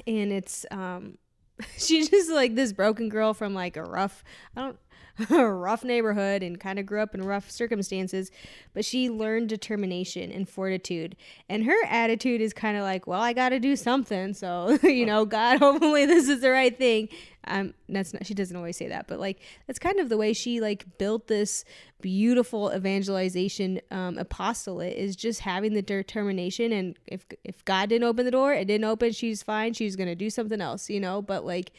and 0.06 0.32
it's 0.32 0.66
um, 0.70 1.18
she's 1.76 2.10
just 2.10 2.30
like 2.30 2.54
this 2.54 2.72
broken 2.72 3.08
girl 3.08 3.34
from 3.34 3.54
like 3.54 3.76
a 3.76 3.82
rough. 3.82 4.22
I 4.56 4.62
don't 4.62 4.78
rough 5.30 5.84
neighborhood 5.84 6.42
and 6.42 6.60
kind 6.60 6.78
of 6.78 6.86
grew 6.86 7.00
up 7.00 7.14
in 7.14 7.22
rough 7.22 7.50
circumstances, 7.50 8.30
but 8.74 8.84
she 8.84 9.08
learned 9.08 9.48
determination 9.48 10.30
and 10.30 10.48
fortitude. 10.48 11.16
And 11.48 11.64
her 11.64 11.86
attitude 11.88 12.40
is 12.40 12.52
kind 12.52 12.76
of 12.76 12.82
like, 12.82 13.06
well, 13.06 13.20
I 13.20 13.32
got 13.32 13.50
to 13.50 13.58
do 13.58 13.76
something. 13.76 14.34
So, 14.34 14.78
you 14.82 15.06
know, 15.06 15.24
God, 15.24 15.58
hopefully 15.60 16.06
this 16.06 16.28
is 16.28 16.40
the 16.40 16.50
right 16.50 16.76
thing. 16.76 17.08
Um, 17.48 17.74
that's 17.88 18.12
not, 18.12 18.26
she 18.26 18.34
doesn't 18.34 18.56
always 18.56 18.76
say 18.76 18.88
that, 18.88 19.06
but 19.06 19.20
like, 19.20 19.38
that's 19.66 19.78
kind 19.78 20.00
of 20.00 20.08
the 20.08 20.16
way 20.16 20.32
she 20.32 20.60
like 20.60 20.98
built 20.98 21.28
this 21.28 21.64
beautiful 22.00 22.72
evangelization 22.74 23.80
um, 23.90 24.18
apostolate 24.18 24.96
is 24.96 25.14
just 25.14 25.40
having 25.40 25.72
the 25.72 25.82
determination. 25.82 26.72
And 26.72 26.98
if, 27.06 27.24
if 27.44 27.64
God 27.64 27.88
didn't 27.88 28.04
open 28.04 28.24
the 28.24 28.32
door, 28.32 28.52
it 28.52 28.66
didn't 28.66 28.84
open, 28.84 29.12
she's 29.12 29.42
fine. 29.42 29.74
She's 29.74 29.96
going 29.96 30.08
to 30.08 30.16
do 30.16 30.28
something 30.28 30.60
else, 30.60 30.90
you 30.90 31.00
know, 31.00 31.22
but 31.22 31.46
like, 31.46 31.72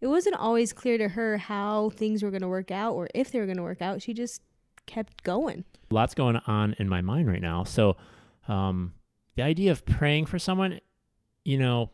it 0.00 0.06
wasn't 0.06 0.36
always 0.36 0.72
clear 0.72 0.98
to 0.98 1.08
her 1.08 1.38
how 1.38 1.90
things 1.90 2.22
were 2.22 2.30
going 2.30 2.42
to 2.42 2.48
work 2.48 2.70
out 2.70 2.94
or 2.94 3.08
if 3.14 3.30
they 3.30 3.38
were 3.38 3.46
going 3.46 3.56
to 3.56 3.62
work 3.62 3.82
out. 3.82 4.02
She 4.02 4.12
just 4.12 4.42
kept 4.86 5.22
going. 5.22 5.64
Lots 5.90 6.14
going 6.14 6.36
on 6.46 6.74
in 6.78 6.88
my 6.88 7.00
mind 7.00 7.28
right 7.28 7.40
now. 7.40 7.64
So, 7.64 7.96
um, 8.48 8.94
the 9.36 9.42
idea 9.42 9.72
of 9.72 9.84
praying 9.84 10.26
for 10.26 10.38
someone, 10.38 10.80
you 11.44 11.58
know, 11.58 11.90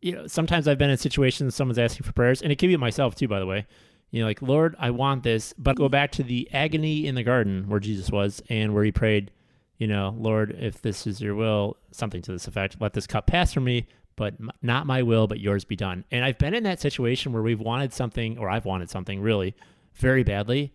you 0.00 0.12
know, 0.12 0.26
sometimes 0.26 0.66
I've 0.66 0.78
been 0.78 0.90
in 0.90 0.96
situations 0.96 1.54
someone's 1.54 1.78
asking 1.78 2.04
for 2.04 2.12
prayers, 2.12 2.42
and 2.42 2.50
it 2.50 2.56
could 2.56 2.66
be 2.66 2.76
myself 2.76 3.14
too, 3.14 3.28
by 3.28 3.38
the 3.38 3.46
way. 3.46 3.66
You 4.10 4.20
know, 4.20 4.26
like 4.26 4.42
Lord, 4.42 4.74
I 4.78 4.90
want 4.90 5.22
this, 5.22 5.54
but 5.56 5.76
go 5.76 5.88
back 5.88 6.10
to 6.12 6.22
the 6.22 6.48
agony 6.52 7.06
in 7.06 7.14
the 7.14 7.22
garden 7.22 7.68
where 7.68 7.80
Jesus 7.80 8.10
was, 8.10 8.42
and 8.48 8.74
where 8.74 8.84
he 8.84 8.92
prayed, 8.92 9.30
you 9.78 9.86
know, 9.86 10.14
Lord, 10.18 10.56
if 10.58 10.82
this 10.82 11.06
is 11.06 11.20
your 11.20 11.34
will, 11.34 11.76
something 11.92 12.20
to 12.22 12.32
this 12.32 12.48
effect, 12.48 12.76
let 12.80 12.92
this 12.92 13.06
cup 13.06 13.26
pass 13.26 13.52
from 13.52 13.64
me, 13.64 13.86
but 14.22 14.34
not 14.62 14.86
my 14.86 15.02
will, 15.02 15.26
but 15.26 15.40
yours 15.40 15.64
be 15.64 15.74
done. 15.74 16.04
And 16.12 16.24
I've 16.24 16.38
been 16.38 16.54
in 16.54 16.62
that 16.62 16.80
situation 16.80 17.32
where 17.32 17.42
we've 17.42 17.58
wanted 17.58 17.92
something, 17.92 18.38
or 18.38 18.48
I've 18.48 18.64
wanted 18.64 18.88
something 18.88 19.20
really 19.20 19.56
very 19.94 20.22
badly. 20.22 20.72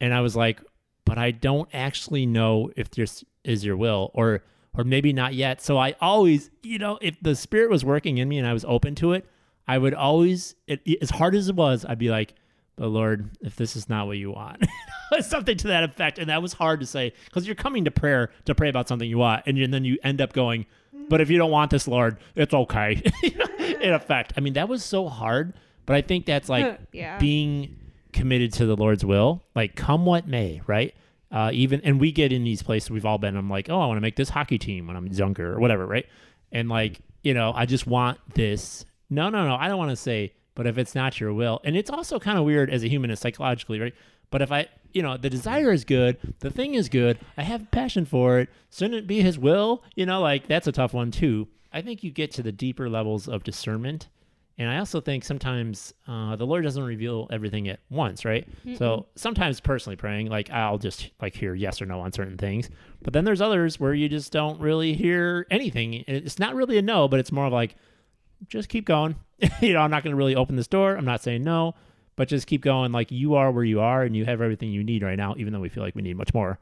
And 0.00 0.12
I 0.12 0.22
was 0.22 0.34
like, 0.34 0.60
but 1.04 1.16
I 1.16 1.30
don't 1.30 1.68
actually 1.72 2.26
know 2.26 2.68
if 2.74 2.90
this 2.90 3.22
is 3.44 3.64
your 3.64 3.76
will, 3.76 4.10
or 4.12 4.42
or 4.76 4.82
maybe 4.82 5.12
not 5.12 5.34
yet. 5.34 5.62
So 5.62 5.78
I 5.78 5.94
always, 6.00 6.50
you 6.64 6.78
know, 6.78 6.98
if 7.00 7.16
the 7.22 7.36
spirit 7.36 7.70
was 7.70 7.84
working 7.84 8.18
in 8.18 8.28
me 8.28 8.38
and 8.38 8.46
I 8.46 8.52
was 8.52 8.64
open 8.64 8.96
to 8.96 9.12
it, 9.12 9.24
I 9.68 9.78
would 9.78 9.94
always, 9.94 10.56
it, 10.66 10.80
as 11.00 11.10
hard 11.10 11.36
as 11.36 11.48
it 11.48 11.54
was, 11.54 11.84
I'd 11.84 11.98
be 11.98 12.10
like, 12.10 12.34
but 12.74 12.88
Lord, 12.88 13.30
if 13.40 13.54
this 13.54 13.76
is 13.76 13.88
not 13.88 14.08
what 14.08 14.16
you 14.16 14.32
want, 14.32 14.66
something 15.20 15.56
to 15.58 15.68
that 15.68 15.84
effect. 15.84 16.18
And 16.18 16.28
that 16.28 16.42
was 16.42 16.54
hard 16.54 16.80
to 16.80 16.86
say 16.86 17.12
because 17.26 17.46
you're 17.46 17.54
coming 17.54 17.84
to 17.84 17.92
prayer 17.92 18.30
to 18.46 18.54
pray 18.54 18.68
about 18.68 18.88
something 18.88 19.08
you 19.08 19.18
want. 19.18 19.44
And, 19.46 19.58
and 19.58 19.72
then 19.72 19.84
you 19.84 19.96
end 20.02 20.20
up 20.20 20.32
going, 20.32 20.66
but 21.10 21.20
if 21.20 21.28
you 21.28 21.36
don't 21.36 21.50
want 21.50 21.70
this, 21.70 21.86
Lord, 21.86 22.16
it's 22.34 22.54
okay. 22.54 23.02
In 23.82 23.92
effect. 23.92 24.32
I 24.36 24.40
mean, 24.40 24.54
that 24.54 24.68
was 24.68 24.82
so 24.82 25.08
hard. 25.08 25.52
But 25.86 25.96
I 25.96 26.02
think 26.02 26.24
that's 26.24 26.48
like 26.48 26.78
Yeah. 26.92 27.18
being 27.18 27.76
committed 28.12 28.52
to 28.54 28.66
the 28.66 28.76
Lord's 28.76 29.04
will, 29.04 29.42
like 29.54 29.74
come 29.76 30.06
what 30.06 30.26
may, 30.26 30.62
right? 30.66 30.94
Uh, 31.32 31.50
even 31.52 31.80
and 31.82 32.00
we 32.00 32.10
get 32.12 32.32
in 32.32 32.44
these 32.44 32.62
places 32.62 32.90
we've 32.90 33.04
all 33.06 33.18
been. 33.18 33.36
I'm 33.36 33.50
like, 33.50 33.68
oh, 33.68 33.80
I 33.80 33.86
want 33.86 33.96
to 33.98 34.00
make 34.00 34.16
this 34.16 34.28
hockey 34.30 34.58
team 34.58 34.86
when 34.86 34.96
I'm 34.96 35.06
younger 35.08 35.52
or 35.54 35.60
whatever, 35.60 35.86
right? 35.86 36.06
And 36.52 36.68
like, 36.68 37.00
you 37.22 37.34
know, 37.34 37.52
I 37.54 37.66
just 37.66 37.86
want 37.86 38.18
this. 38.34 38.84
No, 39.10 39.28
no, 39.30 39.46
no. 39.46 39.56
I 39.56 39.68
don't 39.68 39.78
want 39.78 39.90
to 39.90 39.96
say, 39.96 40.32
but 40.54 40.66
if 40.66 40.78
it's 40.78 40.94
not 40.94 41.20
your 41.20 41.32
will, 41.32 41.60
and 41.64 41.76
it's 41.76 41.90
also 41.90 42.18
kind 42.18 42.38
of 42.38 42.44
weird 42.44 42.70
as 42.70 42.82
a 42.84 42.88
human, 42.88 43.10
is 43.10 43.18
psychologically, 43.20 43.80
right? 43.80 43.94
But 44.30 44.42
if 44.42 44.52
I, 44.52 44.68
you 44.92 45.02
know, 45.02 45.16
the 45.16 45.30
desire 45.30 45.72
is 45.72 45.84
good, 45.84 46.18
the 46.40 46.50
thing 46.50 46.74
is 46.74 46.88
good, 46.88 47.18
I 47.36 47.42
have 47.42 47.70
passion 47.70 48.04
for 48.04 48.38
it. 48.38 48.48
Shouldn't 48.70 48.94
it 48.94 49.06
be 49.06 49.20
His 49.22 49.38
will? 49.38 49.82
You 49.94 50.06
know, 50.06 50.20
like 50.20 50.46
that's 50.46 50.66
a 50.66 50.72
tough 50.72 50.94
one 50.94 51.10
too. 51.10 51.48
I 51.72 51.82
think 51.82 52.02
you 52.02 52.10
get 52.10 52.32
to 52.32 52.42
the 52.42 52.52
deeper 52.52 52.88
levels 52.88 53.28
of 53.28 53.44
discernment 53.44 54.08
and 54.60 54.68
I 54.68 54.76
also 54.76 55.00
think 55.00 55.24
sometimes 55.24 55.94
uh, 56.06 56.36
the 56.36 56.44
Lord 56.44 56.64
doesn't 56.64 56.82
reveal 56.82 57.26
everything 57.32 57.66
at 57.68 57.80
once, 57.88 58.26
right? 58.26 58.46
So 58.76 59.06
sometimes 59.16 59.58
personally 59.58 59.96
praying, 59.96 60.26
like 60.26 60.50
I'll 60.50 60.76
just 60.76 61.12
like 61.22 61.34
hear 61.34 61.54
yes 61.54 61.80
or 61.80 61.86
no 61.86 62.00
on 62.00 62.12
certain 62.12 62.36
things. 62.36 62.68
But 63.00 63.14
then 63.14 63.24
there's 63.24 63.40
others 63.40 63.80
where 63.80 63.94
you 63.94 64.06
just 64.06 64.30
don't 64.32 64.60
really 64.60 64.92
hear 64.92 65.46
anything. 65.50 66.04
It's 66.06 66.38
not 66.38 66.54
really 66.54 66.76
a 66.76 66.82
no, 66.82 67.08
but 67.08 67.18
it's 67.20 67.32
more 67.32 67.46
of 67.46 67.54
like, 67.54 67.74
just 68.48 68.68
keep 68.68 68.84
going. 68.84 69.16
you 69.62 69.72
know, 69.72 69.80
I'm 69.80 69.90
not 69.90 70.04
going 70.04 70.12
to 70.12 70.18
really 70.18 70.36
open 70.36 70.56
this 70.56 70.68
door. 70.68 70.94
I'm 70.94 71.06
not 71.06 71.22
saying 71.22 71.42
no, 71.42 71.74
but 72.16 72.28
just 72.28 72.46
keep 72.46 72.62
going. 72.62 72.92
Like 72.92 73.10
you 73.10 73.34
are 73.34 73.50
where 73.50 73.64
you 73.64 73.80
are 73.80 74.02
and 74.02 74.16
you 74.16 74.24
have 74.24 74.40
everything 74.40 74.70
you 74.70 74.84
need 74.84 75.02
right 75.02 75.16
now, 75.16 75.34
even 75.36 75.52
though 75.52 75.60
we 75.60 75.68
feel 75.68 75.82
like 75.82 75.94
we 75.94 76.02
need 76.02 76.16
much 76.16 76.34
more. 76.34 76.58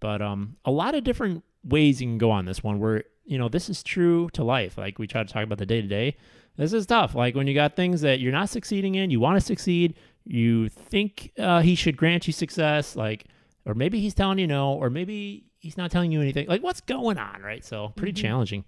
But 0.00 0.20
um, 0.20 0.56
a 0.64 0.70
lot 0.70 0.94
of 0.94 1.04
different 1.04 1.44
ways 1.64 2.00
you 2.00 2.08
can 2.08 2.18
go 2.18 2.30
on 2.30 2.44
this 2.44 2.62
one 2.62 2.78
where, 2.78 3.04
you 3.24 3.38
know, 3.38 3.48
this 3.48 3.68
is 3.68 3.82
true 3.82 4.28
to 4.34 4.44
life. 4.44 4.78
Like 4.78 4.98
we 4.98 5.06
try 5.06 5.22
to 5.22 5.32
talk 5.32 5.42
about 5.42 5.58
the 5.58 5.66
day 5.66 5.80
to 5.80 5.88
day. 5.88 6.16
This 6.56 6.72
is 6.72 6.86
tough. 6.86 7.14
Like 7.14 7.34
when 7.34 7.46
you 7.46 7.54
got 7.54 7.76
things 7.76 8.00
that 8.02 8.20
you're 8.20 8.32
not 8.32 8.48
succeeding 8.48 8.94
in, 8.94 9.10
you 9.10 9.20
want 9.20 9.38
to 9.38 9.44
succeed, 9.44 9.94
you 10.24 10.68
think 10.68 11.32
uh, 11.38 11.60
he 11.60 11.74
should 11.74 11.96
grant 11.96 12.26
you 12.26 12.32
success, 12.32 12.96
like, 12.96 13.26
or 13.64 13.74
maybe 13.74 14.00
he's 14.00 14.14
telling 14.14 14.38
you 14.38 14.46
no, 14.46 14.72
or 14.72 14.90
maybe 14.90 15.44
he's 15.58 15.76
not 15.76 15.90
telling 15.90 16.12
you 16.12 16.20
anything. 16.20 16.46
Like, 16.46 16.62
what's 16.62 16.80
going 16.80 17.18
on, 17.18 17.42
right? 17.42 17.64
So, 17.64 17.92
pretty 17.96 18.12
challenging. 18.12 18.64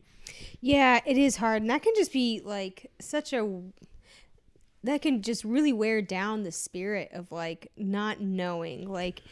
Yeah, 0.61 1.01
it 1.07 1.17
is 1.17 1.37
hard. 1.37 1.63
And 1.63 1.71
that 1.71 1.83
can 1.83 1.95
just 1.97 2.13
be 2.13 2.43
like 2.45 2.91
such 3.01 3.33
a 3.33 3.45
that 4.85 5.03
can 5.03 5.23
just 5.23 5.45
really 5.45 5.73
wear 5.73 6.01
down 6.01 6.43
the 6.43 6.53
spirit 6.53 7.11
of 7.13 7.33
like 7.33 7.71
not 7.77 8.21
knowing. 8.21 8.89
Like 8.89 9.23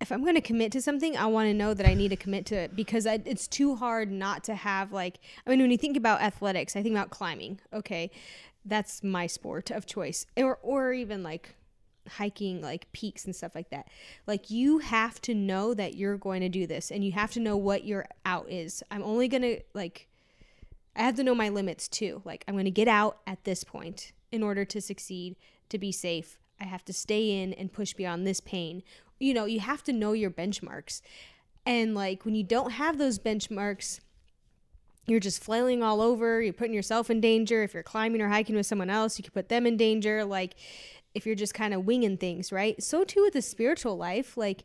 if 0.00 0.12
I'm 0.12 0.22
going 0.22 0.34
to 0.34 0.40
commit 0.40 0.72
to 0.72 0.82
something, 0.82 1.16
I 1.16 1.26
want 1.26 1.48
to 1.48 1.54
know 1.54 1.72
that 1.72 1.88
I 1.88 1.94
need 1.94 2.08
to 2.08 2.16
commit 2.16 2.46
to 2.46 2.56
it 2.56 2.76
because 2.76 3.06
I, 3.06 3.20
it's 3.24 3.48
too 3.48 3.76
hard 3.76 4.10
not 4.10 4.44
to 4.44 4.54
have 4.54 4.92
like 4.92 5.18
I 5.46 5.50
mean 5.50 5.60
when 5.60 5.70
you 5.70 5.78
think 5.78 5.96
about 5.96 6.20
athletics, 6.20 6.76
I 6.76 6.82
think 6.82 6.94
about 6.94 7.10
climbing. 7.10 7.60
Okay. 7.72 8.10
That's 8.64 9.02
my 9.02 9.26
sport 9.26 9.70
of 9.70 9.86
choice. 9.86 10.26
Or 10.36 10.58
or 10.62 10.92
even 10.92 11.22
like 11.22 11.54
hiking 12.08 12.60
like 12.60 12.90
peaks 12.92 13.24
and 13.24 13.34
stuff 13.34 13.54
like 13.54 13.70
that. 13.70 13.88
Like 14.26 14.50
you 14.50 14.78
have 14.78 15.20
to 15.22 15.34
know 15.34 15.74
that 15.74 15.94
you're 15.94 16.18
going 16.18 16.40
to 16.42 16.48
do 16.48 16.66
this 16.66 16.90
and 16.90 17.04
you 17.04 17.12
have 17.12 17.32
to 17.32 17.40
know 17.40 17.56
what 17.56 17.84
your 17.84 18.06
out 18.24 18.50
is. 18.50 18.82
I'm 18.90 19.02
only 19.02 19.28
going 19.28 19.42
to 19.42 19.60
like 19.72 20.08
I 20.94 21.02
have 21.02 21.16
to 21.16 21.24
know 21.24 21.34
my 21.34 21.48
limits 21.48 21.88
too. 21.88 22.22
Like 22.24 22.44
I'm 22.46 22.54
going 22.54 22.64
to 22.66 22.70
get 22.70 22.88
out 22.88 23.18
at 23.26 23.44
this 23.44 23.64
point 23.64 24.12
in 24.32 24.42
order 24.42 24.64
to 24.64 24.80
succeed, 24.80 25.36
to 25.68 25.78
be 25.78 25.92
safe. 25.92 26.38
I 26.60 26.64
have 26.64 26.84
to 26.86 26.92
stay 26.92 27.42
in 27.42 27.52
and 27.54 27.72
push 27.72 27.92
beyond 27.92 28.26
this 28.26 28.40
pain. 28.40 28.82
You 29.18 29.34
know, 29.34 29.44
you 29.44 29.60
have 29.60 29.82
to 29.84 29.92
know 29.92 30.12
your 30.12 30.30
benchmarks. 30.30 31.02
And 31.64 31.94
like 31.94 32.24
when 32.24 32.34
you 32.34 32.44
don't 32.44 32.70
have 32.72 32.98
those 32.98 33.18
benchmarks, 33.18 34.00
you're 35.06 35.20
just 35.20 35.42
flailing 35.42 35.82
all 35.82 36.00
over. 36.00 36.42
You're 36.42 36.52
putting 36.52 36.74
yourself 36.74 37.10
in 37.10 37.20
danger. 37.20 37.62
If 37.62 37.74
you're 37.74 37.82
climbing 37.82 38.20
or 38.20 38.28
hiking 38.28 38.56
with 38.56 38.66
someone 38.66 38.90
else, 38.90 39.18
you 39.18 39.24
could 39.24 39.34
put 39.34 39.48
them 39.48 39.66
in 39.66 39.76
danger. 39.76 40.24
Like 40.24 40.54
if 41.14 41.26
you're 41.26 41.34
just 41.34 41.54
kind 41.54 41.72
of 41.72 41.86
winging 41.86 42.16
things, 42.16 42.52
right? 42.52 42.80
So 42.82 43.04
too 43.04 43.22
with 43.22 43.34
the 43.34 43.42
spiritual 43.42 43.96
life. 43.96 44.36
Like, 44.36 44.64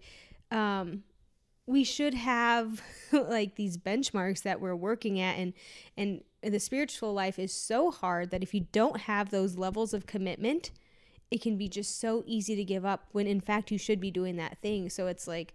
um, 0.51 1.03
we 1.65 1.83
should 1.83 2.13
have 2.13 2.81
like 3.11 3.55
these 3.55 3.77
benchmarks 3.77 4.43
that 4.43 4.59
we're 4.59 4.75
working 4.75 5.19
at 5.19 5.37
and 5.37 5.53
and 5.95 6.23
the 6.43 6.59
spiritual 6.59 7.13
life 7.13 7.37
is 7.37 7.53
so 7.53 7.91
hard 7.91 8.31
that 8.31 8.43
if 8.43 8.53
you 8.53 8.67
don't 8.71 9.01
have 9.01 9.29
those 9.29 9.57
levels 9.57 9.93
of 9.93 10.05
commitment 10.05 10.71
it 11.29 11.41
can 11.41 11.57
be 11.57 11.69
just 11.69 11.99
so 11.99 12.23
easy 12.25 12.55
to 12.55 12.63
give 12.63 12.85
up 12.85 13.05
when 13.11 13.25
in 13.25 13.39
fact 13.39 13.71
you 13.71 13.77
should 13.77 14.01
be 14.01 14.11
doing 14.11 14.35
that 14.35 14.57
thing. 14.57 14.89
So 14.89 15.07
it's 15.07 15.27
like 15.27 15.53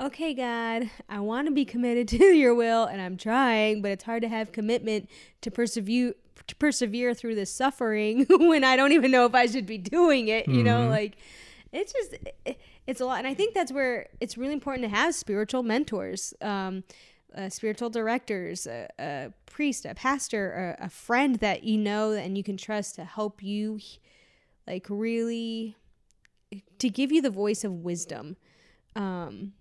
okay 0.00 0.32
god 0.32 0.88
i 1.06 1.20
want 1.20 1.46
to 1.46 1.52
be 1.52 1.66
committed 1.66 2.08
to 2.18 2.24
your 2.24 2.54
will 2.54 2.84
and 2.84 3.02
i'm 3.02 3.14
trying 3.16 3.82
but 3.82 3.90
it's 3.90 4.04
hard 4.04 4.22
to 4.22 4.28
have 4.28 4.50
commitment 4.50 5.06
to 5.42 5.50
persevere 5.50 6.14
to 6.46 6.56
persevere 6.56 7.12
through 7.12 7.34
this 7.34 7.52
suffering 7.52 8.24
when 8.30 8.64
i 8.64 8.74
don't 8.74 8.92
even 8.92 9.10
know 9.10 9.26
if 9.26 9.34
i 9.34 9.44
should 9.44 9.66
be 9.66 9.76
doing 9.76 10.28
it 10.28 10.48
you 10.48 10.62
know? 10.62 10.88
Like 10.88 11.16
it's 11.72 11.92
just 11.92 12.14
it, 12.44 12.58
it's 12.86 13.00
a 13.00 13.06
lot. 13.06 13.18
And 13.18 13.26
i 13.26 13.34
think 13.34 13.54
that's 13.54 13.72
where 13.72 14.08
it's 14.20 14.36
really 14.36 14.52
important 14.52 14.84
to 14.84 14.88
have 14.88 15.14
spiritual 15.14 15.62
mentors. 15.62 16.34
Um, 16.40 16.84
uh, 17.36 17.48
spiritual 17.48 17.90
directors 17.90 18.66
a, 18.66 18.88
a 18.98 19.32
priest 19.46 19.84
a 19.84 19.94
pastor 19.94 20.76
a, 20.80 20.86
a 20.86 20.88
friend 20.88 21.36
that 21.36 21.64
you 21.64 21.78
know 21.78 22.12
and 22.12 22.36
you 22.36 22.44
can 22.44 22.56
trust 22.56 22.94
to 22.94 23.04
help 23.04 23.42
you 23.42 23.78
like 24.66 24.86
really 24.88 25.76
to 26.78 26.88
give 26.88 27.10
you 27.12 27.22
the 27.22 27.30
voice 27.30 27.64
of 27.64 27.72
wisdom 27.72 28.36
um 28.96 29.52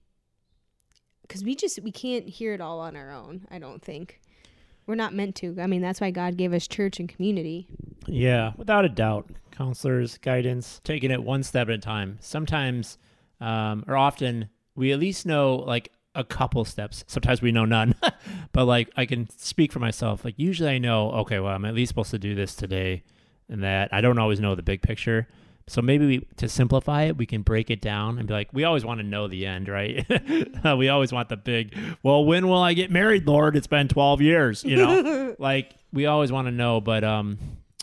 because 1.21 1.43
we 1.43 1.55
just 1.55 1.81
we 1.81 1.91
can't 1.91 2.27
hear 2.27 2.53
it 2.53 2.61
all 2.61 2.79
on 2.79 2.95
our 2.95 3.11
own 3.11 3.47
i 3.49 3.57
don't 3.57 3.81
think 3.81 4.19
we're 4.85 4.95
not 4.95 5.13
meant 5.13 5.35
to 5.35 5.55
i 5.61 5.67
mean 5.67 5.81
that's 5.81 6.01
why 6.01 6.11
god 6.11 6.35
gave 6.35 6.51
us 6.53 6.67
church 6.67 6.99
and 6.99 7.07
community 7.07 7.67
Yeah, 8.07 8.51
without 8.57 8.83
a 8.83 8.89
doubt. 8.89 9.29
Counselors, 9.51 10.17
guidance, 10.17 10.81
taking 10.83 11.11
it 11.11 11.21
one 11.23 11.43
step 11.43 11.67
at 11.69 11.75
a 11.75 11.77
time. 11.77 12.17
Sometimes, 12.19 12.97
um, 13.39 13.83
or 13.87 13.95
often, 13.95 14.49
we 14.75 14.91
at 14.91 14.97
least 14.99 15.25
know 15.25 15.55
like 15.57 15.91
a 16.15 16.23
couple 16.23 16.65
steps. 16.65 17.03
Sometimes 17.07 17.41
we 17.41 17.51
know 17.51 17.65
none, 17.65 17.95
but 18.51 18.65
like 18.65 18.89
I 18.95 19.05
can 19.05 19.29
speak 19.37 19.71
for 19.71 19.79
myself. 19.79 20.25
Like 20.25 20.35
usually 20.37 20.69
I 20.69 20.77
know, 20.77 21.11
okay, 21.11 21.39
well, 21.39 21.53
I'm 21.53 21.65
at 21.65 21.73
least 21.73 21.89
supposed 21.89 22.11
to 22.11 22.19
do 22.19 22.35
this 22.35 22.55
today 22.55 23.03
and 23.49 23.63
that. 23.63 23.93
I 23.93 24.01
don't 24.01 24.19
always 24.19 24.39
know 24.39 24.55
the 24.55 24.63
big 24.63 24.81
picture. 24.81 25.27
So 25.67 25.81
maybe 25.81 26.05
we, 26.05 26.27
to 26.37 26.49
simplify 26.49 27.03
it, 27.03 27.17
we 27.17 27.25
can 27.25 27.43
break 27.43 27.69
it 27.69 27.81
down 27.81 28.17
and 28.17 28.27
be 28.27 28.33
like, 28.33 28.49
we 28.51 28.63
always 28.63 28.83
want 28.83 28.99
to 28.99 29.05
know 29.05 29.27
the 29.27 29.45
end, 29.45 29.69
right? 29.69 30.05
we 30.77 30.89
always 30.89 31.13
want 31.13 31.29
the 31.29 31.37
big, 31.37 31.77
well, 32.03 32.25
when 32.25 32.49
will 32.49 32.61
I 32.61 32.73
get 32.73 32.91
married, 32.91 33.25
Lord? 33.25 33.55
It's 33.55 33.67
been 33.67 33.87
12 33.87 34.21
years, 34.21 34.63
you 34.63 34.75
know? 34.75 35.35
like 35.39 35.75
we 35.93 36.07
always 36.07 36.31
want 36.31 36.47
to 36.47 36.51
know, 36.51 36.81
but 36.81 37.03
um 37.03 37.37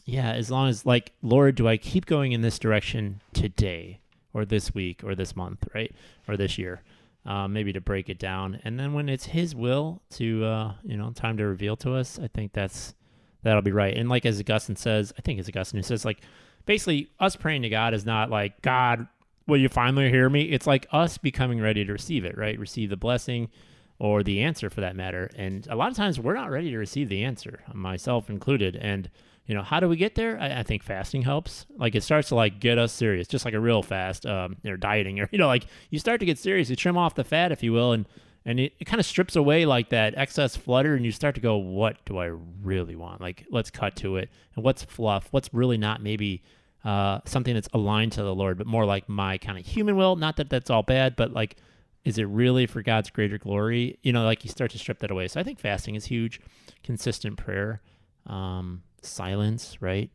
yeah, 0.04 0.32
as 0.32 0.50
long 0.50 0.68
as 0.70 0.86
like, 0.86 1.12
Lord, 1.22 1.54
do 1.54 1.68
I 1.68 1.76
keep 1.76 2.06
going 2.06 2.32
in 2.32 2.40
this 2.40 2.58
direction 2.58 3.20
today 3.34 4.00
or 4.32 4.46
this 4.46 4.74
week 4.74 5.04
or 5.04 5.14
this 5.14 5.36
month, 5.36 5.68
right? 5.74 5.94
Or 6.26 6.36
this 6.36 6.56
year? 6.56 6.82
Um, 7.28 7.52
maybe 7.52 7.74
to 7.74 7.80
break 7.82 8.08
it 8.08 8.18
down. 8.18 8.58
And 8.64 8.80
then 8.80 8.94
when 8.94 9.10
it's 9.10 9.26
his 9.26 9.54
will 9.54 10.00
to 10.12 10.46
uh, 10.46 10.72
you 10.82 10.96
know, 10.96 11.10
time 11.10 11.36
to 11.36 11.44
reveal 11.44 11.76
to 11.76 11.94
us, 11.94 12.18
I 12.18 12.26
think 12.28 12.54
that's 12.54 12.94
that'll 13.42 13.60
be 13.60 13.70
right. 13.70 13.94
And 13.94 14.08
like 14.08 14.24
as 14.24 14.40
Augustine 14.40 14.76
says, 14.76 15.12
I 15.18 15.20
think 15.20 15.38
it's 15.38 15.48
Augustine 15.48 15.78
who 15.78 15.82
says 15.82 16.06
like 16.06 16.22
basically 16.64 17.10
us 17.20 17.36
praying 17.36 17.62
to 17.62 17.68
God 17.68 17.92
is 17.92 18.06
not 18.06 18.30
like 18.30 18.62
God, 18.62 19.06
will 19.46 19.58
you 19.58 19.68
finally 19.68 20.08
hear 20.08 20.30
me? 20.30 20.44
It's 20.44 20.66
like 20.66 20.86
us 20.90 21.18
becoming 21.18 21.60
ready 21.60 21.84
to 21.84 21.92
receive 21.92 22.24
it, 22.24 22.38
right? 22.38 22.58
Receive 22.58 22.88
the 22.88 22.96
blessing 22.96 23.50
or 23.98 24.22
the 24.22 24.40
answer 24.40 24.70
for 24.70 24.80
that 24.80 24.96
matter. 24.96 25.30
And 25.36 25.66
a 25.68 25.76
lot 25.76 25.90
of 25.90 25.98
times 25.98 26.18
we're 26.18 26.34
not 26.34 26.50
ready 26.50 26.70
to 26.70 26.78
receive 26.78 27.10
the 27.10 27.24
answer, 27.24 27.60
myself 27.74 28.30
included. 28.30 28.74
And 28.74 29.10
you 29.48 29.54
know, 29.54 29.62
how 29.62 29.80
do 29.80 29.88
we 29.88 29.96
get 29.96 30.14
there? 30.14 30.38
I, 30.38 30.60
I 30.60 30.62
think 30.62 30.82
fasting 30.82 31.22
helps. 31.22 31.64
Like 31.76 31.94
it 31.94 32.02
starts 32.02 32.28
to 32.28 32.34
like 32.34 32.60
get 32.60 32.76
us 32.76 32.92
serious, 32.92 33.26
just 33.26 33.46
like 33.46 33.54
a 33.54 33.60
real 33.60 33.82
fast, 33.82 34.26
um, 34.26 34.56
or 34.64 34.76
dieting, 34.76 35.18
or 35.18 35.28
you 35.32 35.38
know, 35.38 35.46
like 35.46 35.64
you 35.90 35.98
start 35.98 36.20
to 36.20 36.26
get 36.26 36.38
serious. 36.38 36.68
You 36.68 36.76
trim 36.76 36.98
off 36.98 37.14
the 37.14 37.24
fat, 37.24 37.50
if 37.50 37.62
you 37.62 37.72
will, 37.72 37.92
and 37.92 38.06
and 38.44 38.60
it, 38.60 38.74
it 38.78 38.84
kind 38.84 39.00
of 39.00 39.06
strips 39.06 39.36
away 39.36 39.64
like 39.64 39.88
that 39.88 40.14
excess 40.16 40.54
flutter, 40.54 40.94
and 40.94 41.04
you 41.04 41.10
start 41.10 41.34
to 41.34 41.40
go, 41.40 41.56
what 41.56 41.96
do 42.04 42.18
I 42.18 42.30
really 42.62 42.94
want? 42.94 43.22
Like 43.22 43.46
let's 43.50 43.70
cut 43.70 43.96
to 43.96 44.16
it, 44.16 44.28
and 44.54 44.62
what's 44.62 44.84
fluff? 44.84 45.28
What's 45.30 45.52
really 45.54 45.78
not 45.78 46.02
maybe 46.02 46.42
uh, 46.84 47.20
something 47.24 47.54
that's 47.54 47.68
aligned 47.72 48.12
to 48.12 48.22
the 48.22 48.34
Lord, 48.34 48.58
but 48.58 48.66
more 48.66 48.84
like 48.84 49.08
my 49.08 49.38
kind 49.38 49.58
of 49.58 49.64
human 49.64 49.96
will. 49.96 50.16
Not 50.16 50.36
that 50.36 50.50
that's 50.50 50.68
all 50.68 50.82
bad, 50.82 51.16
but 51.16 51.32
like, 51.32 51.56
is 52.04 52.18
it 52.18 52.24
really 52.24 52.66
for 52.66 52.82
God's 52.82 53.08
greater 53.08 53.38
glory? 53.38 53.98
You 54.02 54.12
know, 54.12 54.24
like 54.24 54.44
you 54.44 54.50
start 54.50 54.72
to 54.72 54.78
strip 54.78 54.98
that 54.98 55.10
away. 55.10 55.26
So 55.28 55.40
I 55.40 55.42
think 55.42 55.58
fasting 55.58 55.94
is 55.94 56.04
huge, 56.04 56.38
consistent 56.82 57.38
prayer. 57.38 57.80
Um, 58.26 58.82
silence, 59.02 59.80
right? 59.80 60.10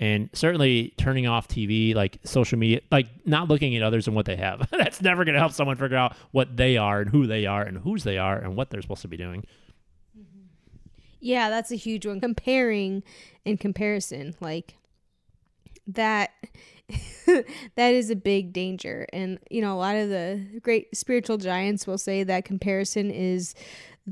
And 0.00 0.30
certainly 0.32 0.94
turning 0.96 1.26
off 1.26 1.48
TV, 1.48 1.94
like 1.94 2.18
social 2.24 2.58
media, 2.58 2.80
like 2.90 3.08
not 3.26 3.48
looking 3.48 3.74
at 3.76 3.82
others 3.82 4.06
and 4.06 4.14
what 4.14 4.26
they 4.26 4.36
have. 4.36 4.68
That's 4.78 5.02
never 5.02 5.24
going 5.24 5.34
to 5.34 5.40
help 5.40 5.52
someone 5.52 5.76
figure 5.76 5.96
out 5.96 6.16
what 6.30 6.56
they 6.56 6.76
are 6.76 7.00
and 7.00 7.10
who 7.10 7.26
they 7.26 7.46
are 7.46 7.62
and 7.62 7.78
whose 7.78 8.04
they 8.04 8.18
are 8.18 8.38
and 8.38 8.56
what 8.56 8.70
they're 8.70 8.82
supposed 8.82 9.02
to 9.02 9.08
be 9.08 9.16
doing. 9.16 9.44
Mm-hmm. 10.16 10.44
Yeah, 11.20 11.50
that's 11.50 11.72
a 11.72 11.76
huge 11.76 12.06
one. 12.06 12.20
Comparing 12.20 13.02
and 13.44 13.58
comparison, 13.58 14.36
like 14.40 14.76
that 15.88 16.30
that 17.26 17.94
is 17.94 18.10
a 18.10 18.16
big 18.16 18.52
danger. 18.52 19.06
And 19.12 19.38
you 19.50 19.60
know, 19.60 19.74
a 19.74 19.78
lot 19.78 19.96
of 19.96 20.08
the 20.08 20.60
great 20.62 20.96
spiritual 20.96 21.38
giants 21.38 21.86
will 21.86 21.98
say 21.98 22.22
that 22.24 22.44
comparison 22.44 23.10
is 23.10 23.54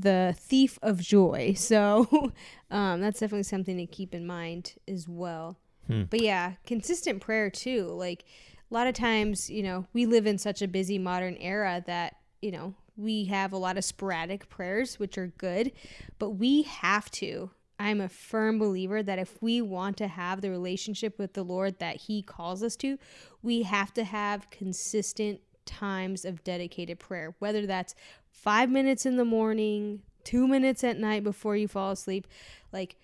the 0.01 0.35
thief 0.37 0.77
of 0.81 1.01
joy. 1.01 1.55
So 1.67 2.31
um, 2.71 3.01
that's 3.01 3.19
definitely 3.19 3.43
something 3.43 3.77
to 3.77 3.85
keep 3.85 4.13
in 4.13 4.25
mind 4.25 4.75
as 4.87 5.07
well. 5.07 5.57
Hmm. 5.87 6.03
But 6.03 6.21
yeah, 6.21 6.53
consistent 6.65 7.19
prayer 7.19 7.49
too. 7.49 7.87
Like 7.87 8.23
a 8.69 8.73
lot 8.73 8.87
of 8.87 8.93
times, 8.93 9.49
you 9.49 9.63
know, 9.63 9.85
we 9.93 10.05
live 10.05 10.25
in 10.25 10.37
such 10.37 10.61
a 10.61 10.67
busy 10.67 10.97
modern 10.97 11.35
era 11.37 11.83
that, 11.87 12.15
you 12.41 12.51
know, 12.51 12.73
we 12.95 13.25
have 13.25 13.51
a 13.51 13.57
lot 13.57 13.77
of 13.77 13.83
sporadic 13.83 14.49
prayers, 14.49 14.97
which 14.97 15.17
are 15.17 15.27
good, 15.37 15.71
but 16.19 16.31
we 16.31 16.63
have 16.63 17.11
to. 17.11 17.51
I'm 17.79 18.01
a 18.01 18.09
firm 18.09 18.57
believer 18.57 19.03
that 19.03 19.19
if 19.19 19.41
we 19.41 19.61
want 19.61 19.97
to 19.97 20.07
have 20.07 20.41
the 20.41 20.49
relationship 20.49 21.19
with 21.19 21.33
the 21.33 21.43
Lord 21.43 21.79
that 21.79 21.97
He 21.97 22.21
calls 22.23 22.63
us 22.63 22.75
to, 22.77 22.97
we 23.43 23.63
have 23.63 23.93
to 23.93 24.03
have 24.03 24.49
consistent 24.49 25.41
times 25.67 26.25
of 26.25 26.43
dedicated 26.43 26.97
prayer, 26.97 27.35
whether 27.39 27.65
that's 27.67 27.93
five 28.31 28.69
minutes 28.69 29.05
in 29.05 29.17
the 29.17 29.25
morning, 29.25 30.01
two 30.23 30.47
minutes 30.47 30.83
at 30.83 30.97
night 30.97 31.23
before 31.23 31.55
you 31.55 31.67
fall 31.67 31.91
asleep. 31.91 32.27
Like, 32.71 32.95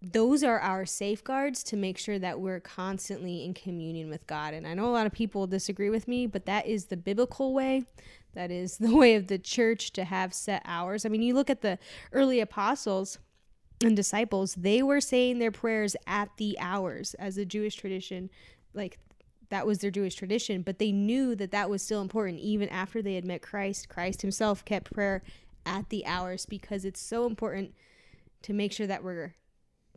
those 0.00 0.44
are 0.44 0.60
our 0.60 0.86
safeguards 0.86 1.64
to 1.64 1.76
make 1.76 1.98
sure 1.98 2.18
that 2.18 2.40
we're 2.40 2.60
constantly 2.60 3.44
in 3.44 3.52
communion 3.52 4.08
with 4.08 4.26
God. 4.26 4.54
And 4.54 4.66
I 4.66 4.74
know 4.74 4.86
a 4.86 4.92
lot 4.92 5.06
of 5.06 5.12
people 5.12 5.46
disagree 5.46 5.90
with 5.90 6.06
me, 6.06 6.26
but 6.26 6.46
that 6.46 6.66
is 6.66 6.86
the 6.86 6.96
biblical 6.96 7.52
way. 7.52 7.84
That 8.34 8.50
is 8.50 8.78
the 8.78 8.94
way 8.96 9.14
of 9.16 9.26
the 9.26 9.38
church 9.38 9.92
to 9.94 10.04
have 10.04 10.32
set 10.32 10.62
hours. 10.64 11.04
I 11.04 11.08
mean, 11.08 11.22
you 11.22 11.34
look 11.34 11.50
at 11.50 11.62
the 11.62 11.78
early 12.12 12.40
apostles 12.40 13.18
and 13.82 13.96
disciples, 13.96 14.54
they 14.54 14.82
were 14.82 15.00
saying 15.00 15.38
their 15.38 15.50
prayers 15.50 15.96
at 16.06 16.30
the 16.36 16.56
hours 16.60 17.14
as 17.14 17.36
a 17.36 17.44
Jewish 17.44 17.74
tradition. 17.74 18.30
Like 18.74 18.98
that 19.50 19.66
was 19.66 19.78
their 19.78 19.90
Jewish 19.90 20.14
tradition, 20.14 20.62
but 20.62 20.78
they 20.78 20.92
knew 20.92 21.34
that 21.34 21.50
that 21.50 21.70
was 21.70 21.82
still 21.82 22.00
important 22.00 22.38
even 22.40 22.68
after 22.68 23.00
they 23.00 23.14
had 23.14 23.24
met 23.24 23.42
Christ. 23.42 23.88
Christ 23.88 24.22
himself 24.22 24.64
kept 24.64 24.92
prayer 24.92 25.22
at 25.64 25.88
the 25.88 26.04
hours 26.06 26.46
because 26.46 26.84
it's 26.84 27.00
so 27.00 27.26
important 27.26 27.74
to 28.42 28.52
make 28.52 28.72
sure 28.72 28.86
that 28.86 29.02
we're 29.02 29.34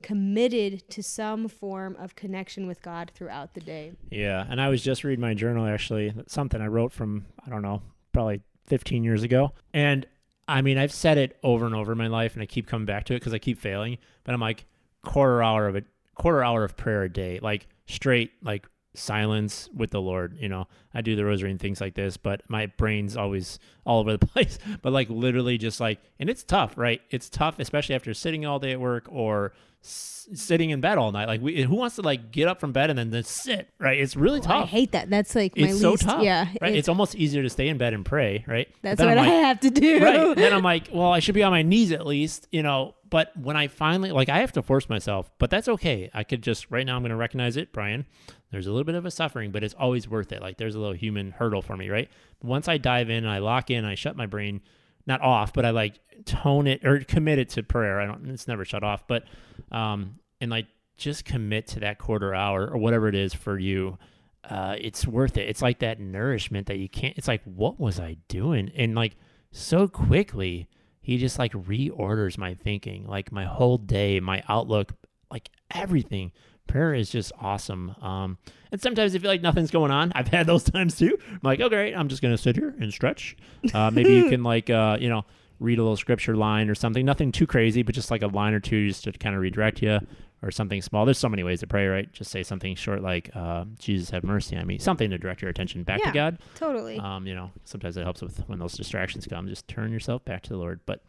committed 0.02 0.90
to 0.90 1.04
some 1.04 1.48
form 1.48 1.96
of 2.00 2.16
connection 2.16 2.68
with 2.68 2.82
God 2.82 3.12
throughout 3.14 3.54
the 3.54 3.62
day. 3.62 3.94
Yeah, 4.10 4.46
and 4.50 4.60
I 4.60 4.70
was 4.70 4.82
just 4.82 5.04
reading 5.04 5.22
my 5.22 5.34
journal 5.34 5.66
actually, 5.66 6.14
something 6.28 6.62
I 6.62 6.68
wrote 6.68 6.92
from 6.92 7.26
I 7.46 7.50
don't 7.50 7.62
know, 7.62 7.82
probably 8.14 8.42
15 8.66 9.04
years 9.04 9.24
ago. 9.24 9.54
And 9.74 10.06
I 10.48 10.62
mean, 10.62 10.78
I've 10.78 10.92
said 10.92 11.18
it 11.18 11.38
over 11.44 11.66
and 11.66 11.76
over 11.76 11.92
in 11.92 11.98
my 11.98 12.08
life 12.08 12.34
and 12.34 12.42
I 12.42 12.46
keep 12.46 12.68
coming 12.68 12.86
back 12.86 13.06
to 13.06 13.16
it 13.16 13.22
cuz 13.22 13.34
I 13.34 13.40
keep 13.40 13.60
failing, 13.60 13.98
but 14.24 14.34
I'm 14.34 14.42
like 14.42 14.66
quarter 15.04 15.42
hour 15.44 15.68
of 15.68 15.76
a 15.76 15.84
quarter 16.16 16.44
hour 16.44 16.64
of 16.64 16.76
prayer 16.76 17.04
a 17.04 17.10
day, 17.10 17.40
like 17.42 17.68
straight 17.86 18.32
like 18.42 18.68
silence 18.94 19.70
with 19.74 19.92
the 19.92 20.02
Lord, 20.02 20.38
you 20.40 20.50
know. 20.50 20.68
I 20.94 21.02
do 21.02 21.16
the 21.16 21.26
rosary 21.26 21.52
and 21.52 21.60
things 21.60 21.80
like 21.80 21.96
this, 21.96 22.18
but 22.18 22.42
my 22.48 22.66
brain's 22.66 23.16
always 23.16 23.60
all 23.86 24.00
over 24.00 24.16
the 24.18 24.26
place. 24.28 24.60
But 24.82 24.94
like 24.94 25.10
literally 25.10 25.58
just 25.58 25.80
like 25.80 26.00
and 26.20 26.30
it's 26.30 26.44
tough, 26.44 26.78
right? 26.78 27.02
It's 27.10 27.30
tough 27.30 27.60
especially 27.60 27.96
after 27.96 28.14
sitting 28.14 28.46
all 28.46 28.60
day 28.60 28.72
at 28.72 28.80
work 28.80 29.06
or 29.10 29.54
s- 29.84 30.28
sitting 30.34 30.70
in 30.70 30.80
bed 30.82 30.98
all 30.98 31.12
night. 31.12 31.28
Like 31.28 31.42
we, 31.42 31.62
who 31.64 31.76
wants 31.76 31.96
to 31.96 32.02
like 32.04 32.32
get 32.32 32.48
up 32.48 32.60
from 32.60 32.72
bed 32.72 32.90
and 32.90 32.98
then 33.00 33.12
just 33.12 33.32
sit, 33.32 33.70
right? 33.80 34.00
It's 34.00 34.16
really 34.16 34.40
Oh, 34.48 34.50
I 34.62 34.66
hate 34.66 34.92
that. 34.94 35.10
That's 35.10 35.36
like 35.36 35.58
my 35.58 35.68
it's 35.68 35.82
so 35.82 35.96
tough. 35.96 36.24
Yeah, 36.24 36.46
right. 36.62 36.72
it- 36.74 36.78
It's 36.78 36.90
almost 36.90 37.16
easier 37.16 37.42
to 37.44 37.50
stay 37.50 37.68
in 37.68 37.78
bed 37.78 37.94
and 37.94 38.06
pray, 38.06 38.46
right? 38.48 38.68
That's 38.82 39.00
what 39.00 39.10
I'm 39.10 39.20
I 39.20 39.28
have 39.28 39.60
to 39.62 39.70
do. 39.70 40.00
right. 40.04 40.36
Then 40.36 40.54
I'm 40.54 40.64
like, 40.64 40.90
well, 40.94 41.12
I 41.12 41.20
should 41.20 41.36
be 41.36 41.44
on 41.44 41.52
my 41.52 41.62
knees 41.64 41.92
at 41.92 42.06
least, 42.06 42.48
you 42.52 42.64
know. 42.64 42.96
But 43.10 43.36
when 43.36 43.58
I 43.58 43.68
finally, 43.68 44.12
like, 44.14 44.30
I 44.30 44.38
have 44.40 44.54
to 44.54 44.62
force 44.62 44.88
myself, 44.88 45.30
but 45.38 45.50
that's 45.50 45.68
okay. 45.68 46.10
I 46.14 46.24
could 46.24 46.42
just, 46.42 46.72
right 46.72 46.86
now, 46.86 46.96
I'm 46.96 47.02
going 47.02 47.10
to 47.10 47.18
recognize 47.18 47.58
it, 47.58 47.74
Brian. 47.74 48.06
There's 48.52 48.68
a 48.68 48.72
little 48.72 48.86
bit 48.86 48.96
of 48.96 49.06
a 49.06 49.12
suffering, 49.12 49.52
but 49.52 49.66
it's 49.66 49.74
always 49.74 50.08
worth 50.08 50.32
it. 50.32 50.42
Like, 50.42 50.56
there's 50.56 50.76
a 50.76 50.80
little 50.80 50.94
human 50.96 51.32
hurdle 51.32 51.62
for 51.62 51.76
me, 51.76 51.90
right? 51.90 52.10
Once 52.44 52.68
I 52.68 52.78
dive 52.78 53.10
in 53.10 53.24
and 53.24 53.30
I 53.30 53.40
lock 53.40 53.70
in, 53.70 53.86
I 53.86 53.96
shut 53.96 54.16
my 54.16 54.26
brain, 54.26 54.62
not 55.06 55.22
off, 55.22 55.54
but 55.54 55.66
I 55.66 55.70
like 55.72 56.00
tone 56.26 56.68
it 56.68 56.86
or 56.86 57.00
commit 57.00 57.40
it 57.40 57.50
to 57.50 57.64
prayer. 57.64 58.00
I 58.00 58.06
don't, 58.06 58.30
it's 58.30 58.48
never 58.48 58.66
shut 58.66 58.84
off, 58.84 59.08
but, 59.08 59.24
um, 59.72 60.20
and 60.40 60.50
like 60.50 60.68
just 60.98 61.26
commit 61.26 61.68
to 61.68 61.80
that 61.82 61.98
quarter 61.98 62.34
hour 62.34 62.68
or 62.68 62.78
whatever 62.78 63.08
it 63.08 63.16
is 63.16 63.34
for 63.34 63.58
you. 63.58 63.98
Uh, 64.44 64.76
it's 64.80 65.06
worth 65.06 65.38
it. 65.38 65.48
It's 65.48 65.62
like 65.62 65.80
that 65.80 66.00
nourishment 66.00 66.68
that 66.68 66.78
you 66.78 66.90
can't, 66.90 67.18
it's 67.18 67.28
like, 67.28 67.42
what 67.44 67.80
was 67.80 68.00
I 68.00 68.18
doing? 68.28 68.72
And 68.76 68.96
like, 68.96 69.16
so 69.52 69.88
quickly, 69.88 70.68
he 71.02 71.18
just 71.18 71.40
like 71.40 71.54
reorders 71.54 72.38
my 72.38 72.54
thinking, 72.54 73.08
like 73.08 73.32
my 73.32 73.46
whole 73.46 73.78
day, 73.78 74.20
my 74.20 74.44
outlook, 74.48 74.94
like 75.32 75.50
everything. 75.70 76.32
Prayer 76.68 76.94
is 76.94 77.10
just 77.10 77.32
awesome. 77.40 77.96
Um, 78.02 78.38
and 78.72 78.82
sometimes 78.82 79.14
I 79.14 79.20
feel 79.20 79.30
like 79.30 79.42
nothing's 79.42 79.72
going 79.72 79.92
on. 79.92 80.12
I've 80.16 80.30
had 80.30 80.48
those 80.48 80.64
times 80.72 80.98
too. 80.98 81.18
I'm 81.30 81.40
like, 81.44 81.60
okay, 81.60 81.70
great. 81.76 81.94
I'm 81.94 82.08
just 82.08 82.22
gonna 82.22 82.38
sit 82.38 82.56
here 82.56 82.74
and 82.80 82.92
stretch. 82.94 83.36
Uh, 83.74 83.92
maybe 83.92 84.14
you 84.14 84.30
can 84.30 84.44
like, 84.44 84.70
uh, 84.70 84.98
you 85.00 85.10
know, 85.10 85.26
read 85.60 85.80
a 85.80 85.82
little 85.84 85.98
scripture 85.98 86.36
line 86.36 86.70
or 86.70 86.76
something. 86.76 87.06
Nothing 87.06 87.32
too 87.32 87.46
crazy, 87.46 87.84
but 87.84 87.94
just 87.94 88.10
like 88.10 88.22
a 88.22 88.28
line 88.28 88.54
or 88.54 88.60
two, 88.60 88.88
just 88.88 89.04
to 89.04 89.12
kind 89.12 89.36
of 89.36 89.42
redirect 89.42 89.82
you, 89.82 90.00
or 90.42 90.50
something 90.50 90.82
small. 90.82 91.06
There's 91.06 91.20
so 91.20 91.30
many 91.30 91.44
ways 91.44 91.60
to 91.60 91.68
pray, 91.68 91.86
right? 91.88 92.12
Just 92.14 92.32
say 92.32 92.42
something 92.42 92.74
short 92.76 93.02
like, 93.04 93.30
uh, 93.36 93.66
"Jesus, 93.78 94.10
have 94.12 94.24
mercy 94.24 94.56
on 94.56 94.66
me." 94.66 94.78
Something 94.80 95.10
to 95.12 95.18
direct 95.18 95.42
your 95.42 95.50
attention 95.52 95.84
back 95.84 96.00
Yeah. 96.00 96.06
to 96.08 96.12
God. 96.14 96.40
totally. 96.56 96.98
Um, 96.98 97.28
you 97.28 97.36
know, 97.36 97.52
sometimes 97.66 97.96
it 97.98 98.04
helps 98.04 98.22
with 98.22 98.40
when 98.48 98.58
those 98.60 98.74
distractions 98.74 99.28
come. 99.28 99.48
Just 99.48 99.68
turn 99.68 99.92
yourself 99.92 100.24
back 100.26 100.42
to 100.44 100.50
the 100.50 100.58
Lord. 100.58 100.80
But 100.88 101.04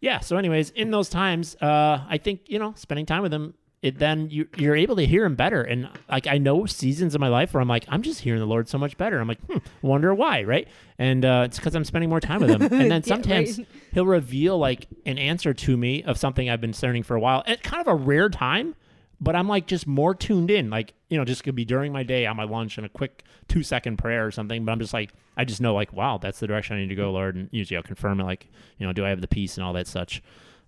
yeah, 0.00 0.18
so 0.20 0.36
anyways, 0.36 0.68
in 0.70 0.90
those 0.90 1.08
times, 1.08 1.54
uh, 1.62 2.04
I 2.06 2.18
think 2.18 2.40
you 2.48 2.58
know, 2.58 2.74
spending 2.76 3.06
time 3.06 3.22
with 3.22 3.32
Him, 3.32 3.54
it 3.84 3.98
then 3.98 4.30
you 4.30 4.48
you're 4.56 4.74
able 4.74 4.96
to 4.96 5.04
hear 5.04 5.26
Him 5.26 5.34
better. 5.34 5.60
And 5.60 5.90
like 6.08 6.26
I 6.26 6.38
know 6.38 6.64
seasons 6.64 7.14
of 7.14 7.20
my 7.20 7.28
life 7.28 7.52
where 7.52 7.60
I'm 7.60 7.68
like, 7.68 7.84
I'm 7.88 8.00
just 8.00 8.20
hearing 8.20 8.40
the 8.40 8.46
Lord 8.46 8.66
so 8.66 8.78
much 8.78 8.96
better. 8.96 9.20
I'm 9.20 9.28
like, 9.28 9.42
hmm, 9.42 9.58
wonder 9.82 10.14
why, 10.14 10.42
right? 10.42 10.66
And 10.98 11.22
uh, 11.22 11.42
it's 11.44 11.58
because 11.58 11.74
I'm 11.74 11.84
spending 11.84 12.08
more 12.08 12.18
time 12.18 12.40
with 12.40 12.50
Him. 12.50 12.62
And 12.72 12.90
then 12.90 13.02
Yeah, 13.04 13.14
sometimes 13.14 13.58
right. 13.58 13.68
He'll 13.92 14.06
reveal 14.06 14.56
like 14.58 14.88
an 15.04 15.18
answer 15.18 15.52
to 15.52 15.76
me 15.76 16.02
of 16.02 16.16
something 16.16 16.48
I've 16.48 16.62
been 16.62 16.70
discerning 16.70 17.02
for 17.02 17.14
a 17.14 17.20
while. 17.20 17.42
At 17.46 17.62
kind 17.62 17.82
of 17.82 17.86
a 17.86 17.94
rare 17.94 18.30
time. 18.30 18.74
But 19.20 19.36
I'm 19.36 19.48
like 19.48 19.66
just 19.66 19.86
more 19.86 20.14
tuned 20.14 20.50
in, 20.50 20.70
like 20.70 20.94
you 21.08 21.18
know, 21.18 21.24
just 21.24 21.44
could 21.44 21.54
be 21.54 21.64
during 21.64 21.92
my 21.92 22.02
day 22.02 22.26
on 22.26 22.36
my 22.36 22.44
lunch 22.44 22.78
and 22.78 22.86
a 22.86 22.88
quick 22.88 23.22
two 23.48 23.62
second 23.62 23.98
prayer 23.98 24.26
or 24.26 24.30
something. 24.30 24.64
But 24.64 24.72
I'm 24.72 24.80
just 24.80 24.92
like, 24.94 25.12
I 25.36 25.44
just 25.44 25.60
know 25.60 25.74
like, 25.74 25.92
wow, 25.92 26.18
that's 26.18 26.40
the 26.40 26.46
direction 26.46 26.76
I 26.76 26.80
need 26.80 26.88
to 26.88 26.94
go, 26.94 27.12
Lord. 27.12 27.36
And 27.36 27.48
usually 27.52 27.76
I'll 27.76 27.82
confirm 27.82 28.18
it, 28.20 28.24
like, 28.24 28.48
you 28.78 28.86
know, 28.86 28.92
do 28.92 29.04
I 29.04 29.10
have 29.10 29.20
the 29.20 29.28
peace 29.28 29.56
and 29.56 29.64
all 29.64 29.72
that 29.74 29.86
such. 29.86 30.22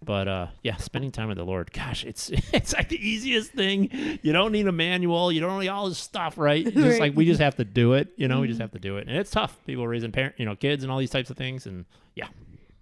But 0.05 0.29
uh, 0.29 0.47
yeah, 0.63 0.77
spending 0.77 1.11
time 1.11 1.29
with 1.29 1.39
the 1.39 1.45
Lord, 1.45 1.73
gosh, 1.73 2.05
it's 2.05 2.31
it's 2.53 2.75
like 2.75 2.89
the 2.89 3.09
easiest 3.09 3.53
thing. 3.53 4.19
You 4.23 4.33
don't 4.33 4.53
need 4.53 4.67
a 4.69 4.73
manual, 4.73 5.33
you 5.33 5.41
don't 5.41 5.59
need 5.61 5.69
all 5.69 5.89
this 5.89 5.99
stuff, 5.99 6.39
right? 6.39 6.67
It's 6.67 6.75
just 6.77 6.87
Right. 6.87 7.01
like 7.01 7.17
we 7.17 7.25
just 7.25 7.41
have 7.41 7.57
to 7.57 7.65
do 7.65 7.95
it, 7.95 8.09
you 8.17 8.29
know. 8.29 8.41
We 8.41 8.49
just 8.49 8.61
have 8.61 8.73
to 8.73 8.79
do 8.79 8.99
it, 8.99 9.09
and 9.09 9.17
it's 9.17 9.31
tough. 9.31 9.57
People 9.67 9.87
raising 9.89 10.13
parent, 10.13 10.35
you 10.39 10.45
know, 10.45 10.55
kids 10.55 10.83
and 10.85 10.93
all 10.93 10.99
these 10.99 11.11
types 11.11 11.31
of 11.31 11.37
things, 11.37 11.67
and 11.67 11.85
yeah, 12.15 12.29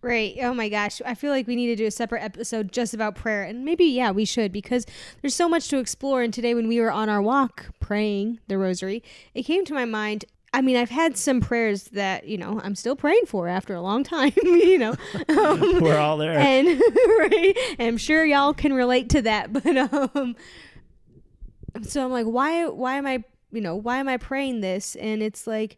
Right. 0.02 0.36
Oh 0.42 0.52
my 0.52 0.68
gosh. 0.68 1.00
I 1.06 1.14
feel 1.14 1.30
like 1.30 1.46
we 1.46 1.56
need 1.56 1.68
to 1.68 1.76
do 1.76 1.86
a 1.86 1.90
separate 1.90 2.22
episode 2.22 2.72
just 2.72 2.92
about 2.92 3.14
prayer. 3.14 3.42
And 3.42 3.64
maybe, 3.64 3.86
yeah, 3.86 4.10
we 4.10 4.26
should 4.26 4.52
because 4.52 4.84
there's 5.22 5.34
so 5.34 5.48
much 5.48 5.68
to 5.68 5.78
explore. 5.78 6.20
And 6.22 6.30
today, 6.34 6.52
when 6.52 6.68
we 6.68 6.78
were 6.78 6.92
on 6.92 7.08
our 7.08 7.22
walk 7.22 7.68
praying 7.80 8.38
the 8.46 8.58
rosary, 8.58 9.02
it 9.32 9.44
came 9.44 9.64
to 9.64 9.72
my 9.72 9.86
mind. 9.86 10.26
I 10.54 10.60
mean, 10.60 10.76
I've 10.76 10.90
had 10.90 11.18
some 11.18 11.40
prayers 11.40 11.84
that, 11.88 12.28
you 12.28 12.38
know, 12.38 12.60
I'm 12.62 12.76
still 12.76 12.94
praying 12.94 13.26
for 13.26 13.48
after 13.48 13.74
a 13.74 13.82
long 13.82 14.04
time, 14.04 14.32
you 14.44 14.78
know. 14.78 14.94
Um, 15.28 15.80
we're 15.82 15.98
all 15.98 16.16
there. 16.16 16.38
and 16.38 16.68
right 17.18 17.56
and 17.78 17.88
i'm 17.88 17.96
sure 17.96 18.24
y'all 18.24 18.54
can 18.54 18.72
relate 18.72 19.08
to 19.10 19.22
that 19.22 19.52
but 19.52 19.76
um 19.76 20.36
so 21.82 22.04
i'm 22.04 22.12
like 22.12 22.26
why 22.26 22.66
why 22.66 22.94
am 22.96 23.06
i 23.06 23.22
you 23.50 23.60
know 23.60 23.74
why 23.74 23.98
am 23.98 24.08
i 24.08 24.16
praying 24.16 24.60
this 24.60 24.94
and 24.96 25.22
it's 25.22 25.46
like 25.46 25.76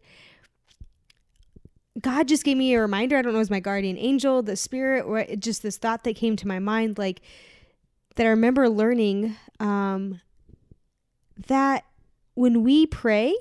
god 1.99 2.27
just 2.27 2.43
gave 2.43 2.57
me 2.57 2.73
a 2.73 2.79
reminder 2.81 3.17
i 3.17 3.21
don't 3.21 3.33
know 3.33 3.39
it 3.39 3.41
was 3.41 3.49
my 3.49 3.59
guardian 3.59 3.97
angel 3.97 4.43
the 4.43 4.55
spirit 4.55 5.03
or 5.05 5.23
just 5.37 5.63
this 5.63 5.77
thought 5.77 6.03
that 6.03 6.15
came 6.15 6.35
to 6.35 6.47
my 6.47 6.59
mind 6.59 6.97
like 6.97 7.21
that 8.15 8.25
i 8.25 8.29
remember 8.29 8.69
learning 8.69 9.35
um 9.59 10.21
that 11.47 11.83
when 12.35 12.63
we 12.63 12.85
pray 12.85 13.33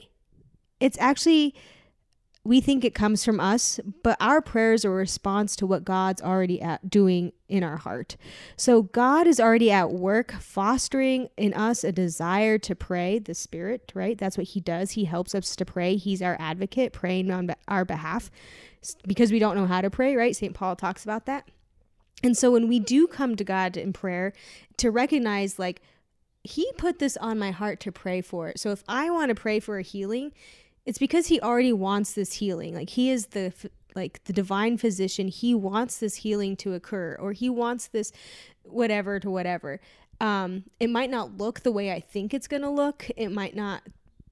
it's 0.80 0.98
actually 0.98 1.54
we 2.46 2.60
think 2.60 2.84
it 2.84 2.94
comes 2.94 3.24
from 3.24 3.40
us, 3.40 3.80
but 4.04 4.16
our 4.20 4.40
prayers 4.40 4.84
are 4.84 4.92
a 4.92 4.96
response 4.96 5.56
to 5.56 5.66
what 5.66 5.84
God's 5.84 6.22
already 6.22 6.62
doing 6.88 7.32
in 7.48 7.64
our 7.64 7.76
heart. 7.76 8.16
So 8.56 8.82
God 8.82 9.26
is 9.26 9.40
already 9.40 9.70
at 9.72 9.90
work 9.90 10.32
fostering 10.32 11.28
in 11.36 11.52
us 11.54 11.82
a 11.82 11.90
desire 11.90 12.56
to 12.58 12.76
pray, 12.76 13.18
the 13.18 13.34
Spirit, 13.34 13.90
right? 13.94 14.16
That's 14.16 14.38
what 14.38 14.48
He 14.48 14.60
does. 14.60 14.92
He 14.92 15.06
helps 15.06 15.34
us 15.34 15.56
to 15.56 15.64
pray. 15.64 15.96
He's 15.96 16.22
our 16.22 16.36
advocate, 16.38 16.92
praying 16.92 17.32
on 17.32 17.52
our 17.66 17.84
behalf 17.84 18.30
because 19.06 19.32
we 19.32 19.40
don't 19.40 19.56
know 19.56 19.66
how 19.66 19.80
to 19.80 19.90
pray, 19.90 20.14
right? 20.14 20.36
St. 20.36 20.54
Paul 20.54 20.76
talks 20.76 21.02
about 21.02 21.26
that. 21.26 21.48
And 22.22 22.36
so 22.36 22.52
when 22.52 22.68
we 22.68 22.78
do 22.78 23.08
come 23.08 23.34
to 23.36 23.44
God 23.44 23.76
in 23.76 23.92
prayer, 23.92 24.32
to 24.76 24.90
recognize 24.90 25.58
like, 25.58 25.82
He 26.44 26.70
put 26.78 27.00
this 27.00 27.16
on 27.16 27.40
my 27.40 27.50
heart 27.50 27.80
to 27.80 27.92
pray 27.92 28.20
for 28.20 28.48
it. 28.48 28.60
So 28.60 28.70
if 28.70 28.84
I 28.88 29.10
want 29.10 29.30
to 29.30 29.34
pray 29.34 29.58
for 29.58 29.78
a 29.78 29.82
healing, 29.82 30.32
it's 30.86 30.98
because 30.98 31.26
he 31.26 31.40
already 31.40 31.72
wants 31.72 32.12
this 32.12 32.34
healing. 32.34 32.74
Like 32.74 32.90
he 32.90 33.10
is 33.10 33.26
the 33.28 33.52
like 33.94 34.22
the 34.24 34.32
divine 34.32 34.76
physician, 34.76 35.28
he 35.28 35.54
wants 35.54 35.98
this 35.98 36.16
healing 36.16 36.54
to 36.56 36.74
occur 36.74 37.16
or 37.18 37.32
he 37.32 37.48
wants 37.50 37.88
this 37.88 38.12
whatever 38.62 39.18
to 39.18 39.30
whatever. 39.30 39.80
Um, 40.20 40.64
it 40.78 40.90
might 40.90 41.10
not 41.10 41.36
look 41.36 41.60
the 41.60 41.72
way 41.72 41.92
I 41.92 42.00
think 42.00 42.32
it's 42.32 42.46
going 42.46 42.62
to 42.62 42.70
look. 42.70 43.10
It 43.16 43.30
might 43.30 43.56
not 43.56 43.82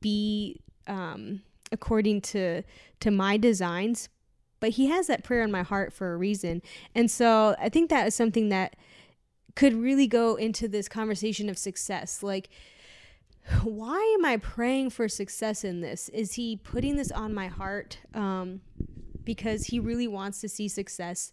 be 0.01 0.61
um, 0.87 1.43
according 1.73 2.21
to 2.21 2.63
to 3.01 3.11
my 3.11 3.37
designs, 3.37 4.09
but 4.61 4.71
he 4.71 4.87
has 4.87 5.09
that 5.09 5.25
prayer 5.25 5.43
in 5.43 5.51
my 5.51 5.63
heart 5.63 5.93
for 5.93 6.13
a 6.13 6.17
reason. 6.17 6.63
And 6.95 7.11
so 7.11 7.57
I 7.59 7.69
think 7.69 7.91
that 7.91 8.07
is 8.07 8.15
something 8.15 8.51
that 8.51 8.77
could 9.57 9.75
really 9.75 10.07
go 10.07 10.37
into 10.37 10.69
this 10.69 10.89
conversation 10.89 11.49
of 11.49 11.59
success. 11.59 12.23
Like, 12.23 12.49
why 13.63 14.17
am 14.19 14.25
I 14.25 14.39
praying 14.39 14.91
for 14.91 15.09
success 15.09 15.65
in 15.65 15.81
this? 15.81 16.09
Is 16.11 16.35
he 16.35 16.57
putting 16.57 16.97
this 16.97 17.11
on 17.11 17.35
my 17.35 17.49
heart 17.49 17.99
um, 18.15 18.61
because 19.25 19.67
he 19.67 19.79
really 19.79 20.09
wants 20.09 20.41
to 20.41 20.49
see 20.49 20.69
success 20.69 21.33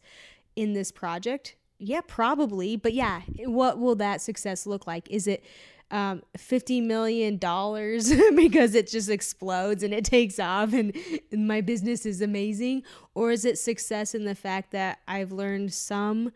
in 0.55 0.73
this 0.73 0.91
project? 0.91 1.55
Yeah, 1.79 2.01
probably. 2.05 2.75
But 2.75 2.93
yeah, 2.93 3.21
what 3.45 3.79
will 3.79 3.95
that 3.95 4.21
success 4.21 4.65
look 4.65 4.85
like? 4.85 5.09
Is 5.09 5.25
it 5.25 5.43
um, 5.89 6.21
$50 6.37 6.83
million 6.83 7.37
because 8.35 8.75
it 8.75 8.87
just 8.87 9.09
explodes 9.09 9.81
and 9.81 9.93
it 9.93 10.05
takes 10.05 10.39
off 10.39 10.73
and, 10.73 10.95
and 11.31 11.47
my 11.47 11.61
business 11.61 12.05
is 12.05 12.21
amazing? 12.21 12.83
Or 13.13 13.31
is 13.31 13.45
it 13.45 13.57
success 13.57 14.13
in 14.13 14.25
the 14.25 14.35
fact 14.35 14.71
that 14.71 14.99
I've 15.07 15.31
learned 15.31 15.73
some 15.73 16.31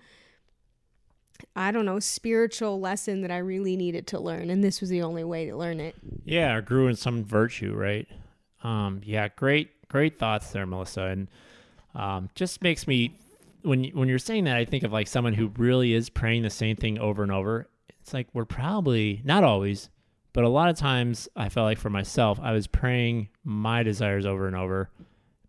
I 1.55 1.71
don't 1.71 1.85
know, 1.85 1.99
spiritual 1.99 2.79
lesson 2.79 3.21
that 3.21 3.31
I 3.31 3.37
really 3.37 3.75
needed 3.75 4.07
to 4.07 4.19
learn, 4.19 4.49
and 4.49 4.63
this 4.63 4.81
was 4.81 4.89
the 4.89 5.01
only 5.01 5.23
way 5.23 5.45
to 5.45 5.55
learn 5.55 5.79
it. 5.79 5.95
Yeah, 6.23 6.55
or 6.55 6.61
grew 6.61 6.87
in 6.87 6.95
some 6.95 7.23
virtue, 7.23 7.73
right? 7.73 8.07
Um, 8.63 9.01
yeah, 9.03 9.27
great, 9.29 9.87
great 9.89 10.17
thoughts 10.17 10.51
there, 10.51 10.65
Melissa, 10.65 11.03
and 11.03 11.27
um, 11.93 12.29
just 12.35 12.61
makes 12.61 12.87
me 12.87 13.17
when 13.65 13.85
when 13.85 14.07
you're 14.07 14.19
saying 14.19 14.45
that, 14.45 14.57
I 14.57 14.65
think 14.65 14.83
of 14.83 14.93
like 14.93 15.07
someone 15.07 15.33
who 15.33 15.51
really 15.57 15.93
is 15.93 16.09
praying 16.09 16.43
the 16.43 16.49
same 16.49 16.75
thing 16.75 16.99
over 16.99 17.23
and 17.23 17.31
over. 17.31 17.67
It's 18.01 18.13
like 18.13 18.27
we're 18.33 18.45
probably 18.45 19.21
not 19.23 19.43
always, 19.43 19.89
but 20.33 20.43
a 20.43 20.49
lot 20.49 20.69
of 20.69 20.77
times 20.77 21.27
I 21.35 21.49
felt 21.49 21.65
like 21.65 21.79
for 21.79 21.89
myself, 21.89 22.39
I 22.41 22.51
was 22.51 22.67
praying 22.67 23.29
my 23.43 23.83
desires 23.83 24.25
over 24.25 24.47
and 24.47 24.55
over. 24.55 24.89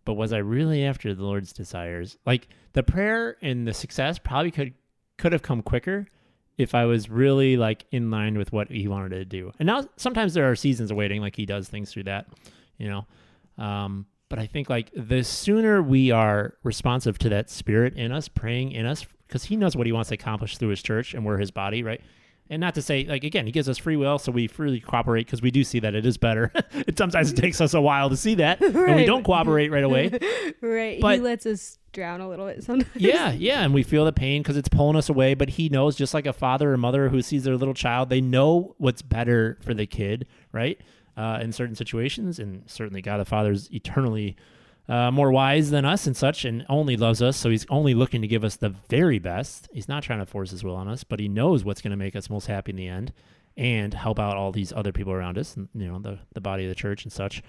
But 0.05 0.13
was 0.13 0.31
I 0.31 0.37
really 0.37 0.85
after 0.85 1.13
the 1.13 1.23
Lord's 1.23 1.51
desires? 1.51 2.17
Like 2.25 2.47
the 2.73 2.81
prayer 2.81 3.37
and 3.41 3.67
the 3.67 3.73
success 3.73 4.17
probably 4.17 4.51
could 4.51 4.73
could 5.17 5.31
have 5.31 5.41
come 5.41 5.61
quicker 5.61 6.07
if 6.57 6.73
I 6.73 6.85
was 6.85 7.09
really 7.09 7.55
like 7.55 7.85
in 7.91 8.09
line 8.09 8.37
with 8.37 8.51
what 8.51 8.69
he 8.69 8.87
wanted 8.87 9.09
to 9.09 9.25
do. 9.25 9.51
And 9.59 9.67
now 9.67 9.87
sometimes 9.95 10.33
there 10.33 10.49
are 10.49 10.55
seasons 10.55 10.91
of 10.91 10.97
waiting, 10.97 11.21
like 11.21 11.35
he 11.35 11.45
does 11.45 11.69
things 11.69 11.91
through 11.91 12.03
that, 12.03 12.27
you 12.77 12.89
know. 12.89 13.05
Um, 13.63 14.07
but 14.29 14.39
I 14.39 14.47
think 14.47 14.69
like 14.69 14.91
the 14.95 15.23
sooner 15.23 15.81
we 15.81 16.11
are 16.11 16.55
responsive 16.63 17.17
to 17.19 17.29
that 17.29 17.49
spirit 17.49 17.95
in 17.95 18.11
us, 18.11 18.27
praying 18.27 18.71
in 18.71 18.85
us, 18.85 19.05
because 19.27 19.45
he 19.45 19.55
knows 19.55 19.75
what 19.75 19.85
he 19.85 19.91
wants 19.91 20.09
to 20.09 20.15
accomplish 20.15 20.57
through 20.57 20.69
his 20.69 20.81
church 20.81 21.13
and 21.13 21.25
we're 21.25 21.37
his 21.37 21.51
body, 21.51 21.83
right? 21.83 22.01
And 22.49 22.61
not 22.61 22.75
to 22.75 22.81
say 22.81 23.03
like 23.03 23.23
again, 23.23 23.45
he 23.45 23.51
gives 23.51 23.67
us 23.67 23.77
free 23.77 23.97
will, 23.97 24.19
so 24.19 24.31
we 24.31 24.47
freely 24.47 24.79
cooperate 24.79 25.25
because 25.25 25.41
we 25.41 25.51
do 25.51 25.63
see 25.63 25.79
that 25.79 25.95
it 25.95 26.05
is 26.05 26.17
better. 26.17 26.51
it 26.73 26.97
sometimes 26.97 27.31
it 27.31 27.35
takes 27.35 27.59
us 27.59 27.73
a 27.73 27.81
while 27.81 28.09
to 28.09 28.17
see 28.17 28.35
that, 28.35 28.61
right. 28.61 28.73
and 28.73 28.95
we 28.95 29.05
don't 29.05 29.23
cooperate 29.23 29.69
right 29.69 29.83
away. 29.83 30.17
right. 30.61 31.01
But, 31.01 31.15
he 31.15 31.21
lets 31.21 31.45
us 31.45 31.77
drown 31.97 32.21
a 32.21 32.29
little 32.29 32.45
bit 32.45 32.63
sometimes. 32.63 32.95
Yeah, 32.95 33.31
yeah, 33.31 33.63
and 33.63 33.73
we 33.73 33.83
feel 33.83 34.05
the 34.05 34.13
pain 34.13 34.41
because 34.43 34.55
it's 34.55 34.69
pulling 34.69 34.95
us 34.95 35.09
away. 35.09 35.33
But 35.33 35.49
he 35.49 35.67
knows, 35.67 35.95
just 35.95 36.13
like 36.13 36.25
a 36.25 36.33
father 36.33 36.71
or 36.71 36.77
mother 36.77 37.09
who 37.09 37.21
sees 37.21 37.43
their 37.43 37.57
little 37.57 37.73
child, 37.73 38.09
they 38.09 38.21
know 38.21 38.75
what's 38.77 39.01
better 39.01 39.57
for 39.61 39.73
the 39.73 39.85
kid, 39.85 40.27
right? 40.51 40.79
Uh, 41.17 41.39
in 41.41 41.51
certain 41.51 41.75
situations, 41.75 42.37
and 42.37 42.61
certainly 42.67 43.01
God 43.01 43.17
the 43.17 43.25
Father 43.25 43.51
is 43.51 43.73
eternally 43.73 44.35
uh, 44.87 45.09
more 45.09 45.31
wise 45.31 45.71
than 45.71 45.83
us 45.83 46.05
and 46.05 46.15
such, 46.15 46.45
and 46.45 46.63
only 46.69 46.95
loves 46.95 47.23
us. 47.23 47.35
So 47.35 47.49
he's 47.49 47.65
only 47.69 47.95
looking 47.95 48.21
to 48.21 48.27
give 48.27 48.43
us 48.43 48.55
the 48.55 48.69
very 48.69 49.17
best. 49.17 49.67
He's 49.73 49.87
not 49.89 50.03
trying 50.03 50.19
to 50.19 50.27
force 50.27 50.51
his 50.51 50.63
will 50.63 50.75
on 50.75 50.87
us, 50.87 51.03
but 51.03 51.19
he 51.19 51.27
knows 51.27 51.63
what's 51.65 51.81
going 51.81 51.91
to 51.91 51.97
make 51.97 52.15
us 52.15 52.29
most 52.29 52.45
happy 52.45 52.69
in 52.69 52.75
the 52.75 52.87
end 52.87 53.11
and 53.57 53.95
help 53.95 54.19
out 54.19 54.37
all 54.37 54.51
these 54.51 54.71
other 54.71 54.91
people 54.91 55.11
around 55.11 55.39
us, 55.39 55.55
and, 55.55 55.67
you 55.73 55.87
know, 55.87 55.97
the, 55.97 56.19
the 56.33 56.41
body 56.41 56.65
of 56.65 56.69
the 56.69 56.75
church 56.75 57.03
and 57.03 57.11
such. 57.11 57.41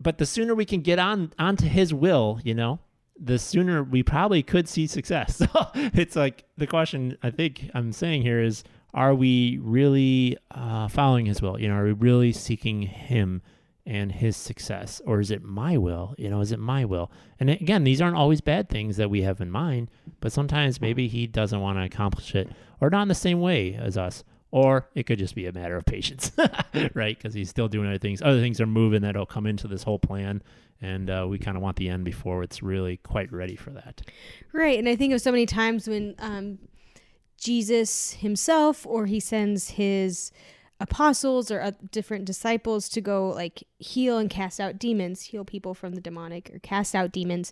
But 0.00 0.18
the 0.18 0.26
sooner 0.26 0.52
we 0.52 0.64
can 0.64 0.80
get 0.80 0.98
on 0.98 1.32
onto 1.38 1.68
his 1.68 1.94
will, 1.94 2.40
you 2.42 2.52
know, 2.52 2.80
the 3.18 3.38
sooner 3.38 3.82
we 3.82 4.02
probably 4.02 4.42
could 4.42 4.68
see 4.68 4.86
success. 4.86 5.42
So 5.52 5.70
it's 5.74 6.16
like 6.16 6.44
the 6.56 6.66
question 6.66 7.16
I 7.22 7.30
think 7.30 7.70
I'm 7.74 7.92
saying 7.92 8.22
here 8.22 8.42
is 8.42 8.64
are 8.94 9.14
we 9.14 9.58
really 9.62 10.36
uh, 10.50 10.88
following 10.88 11.26
his 11.26 11.42
will? 11.42 11.60
You 11.60 11.68
know, 11.68 11.74
are 11.74 11.84
we 11.84 11.92
really 11.92 12.32
seeking 12.32 12.82
him? 12.82 13.42
and 13.86 14.10
his 14.10 14.36
success 14.36 15.00
or 15.06 15.20
is 15.20 15.30
it 15.30 15.44
my 15.44 15.78
will 15.78 16.12
you 16.18 16.28
know 16.28 16.40
is 16.40 16.50
it 16.50 16.58
my 16.58 16.84
will 16.84 17.10
and 17.38 17.48
again 17.48 17.84
these 17.84 18.00
aren't 18.00 18.16
always 18.16 18.40
bad 18.40 18.68
things 18.68 18.96
that 18.96 19.08
we 19.08 19.22
have 19.22 19.40
in 19.40 19.50
mind 19.50 19.88
but 20.20 20.32
sometimes 20.32 20.80
maybe 20.80 21.06
he 21.06 21.26
doesn't 21.26 21.60
want 21.60 21.78
to 21.78 21.84
accomplish 21.84 22.34
it 22.34 22.48
or 22.80 22.90
not 22.90 23.02
in 23.02 23.08
the 23.08 23.14
same 23.14 23.40
way 23.40 23.74
as 23.74 23.96
us 23.96 24.24
or 24.56 24.88
it 24.94 25.04
could 25.04 25.18
just 25.18 25.34
be 25.34 25.44
a 25.44 25.52
matter 25.52 25.76
of 25.76 25.84
patience 25.84 26.32
right 26.94 27.18
because 27.18 27.34
he's 27.34 27.50
still 27.50 27.68
doing 27.68 27.86
other 27.86 27.98
things 27.98 28.22
other 28.22 28.40
things 28.40 28.58
are 28.58 28.66
moving 28.66 29.02
that'll 29.02 29.26
come 29.26 29.46
into 29.46 29.68
this 29.68 29.82
whole 29.82 29.98
plan 29.98 30.42
and 30.80 31.10
uh, 31.10 31.26
we 31.28 31.38
kind 31.38 31.58
of 31.58 31.62
want 31.62 31.76
the 31.76 31.90
end 31.90 32.04
before 32.04 32.42
it's 32.42 32.62
really 32.62 32.96
quite 32.98 33.30
ready 33.30 33.54
for 33.54 33.70
that 33.70 34.00
right 34.52 34.78
and 34.78 34.88
i 34.88 34.96
think 34.96 35.12
of 35.12 35.20
so 35.20 35.30
many 35.30 35.44
times 35.44 35.86
when 35.86 36.14
um, 36.20 36.58
jesus 37.38 38.12
himself 38.14 38.86
or 38.86 39.04
he 39.04 39.20
sends 39.20 39.70
his 39.70 40.32
apostles 40.80 41.50
or 41.50 41.60
uh, 41.60 41.72
different 41.90 42.24
disciples 42.24 42.88
to 42.88 43.00
go 43.00 43.28
like 43.28 43.62
heal 43.78 44.18
and 44.18 44.28
cast 44.28 44.60
out 44.60 44.78
demons, 44.78 45.22
heal 45.22 45.42
people 45.42 45.72
from 45.72 45.94
the 45.94 46.02
demonic 46.02 46.50
or 46.52 46.58
cast 46.58 46.94
out 46.94 47.12
demons. 47.12 47.50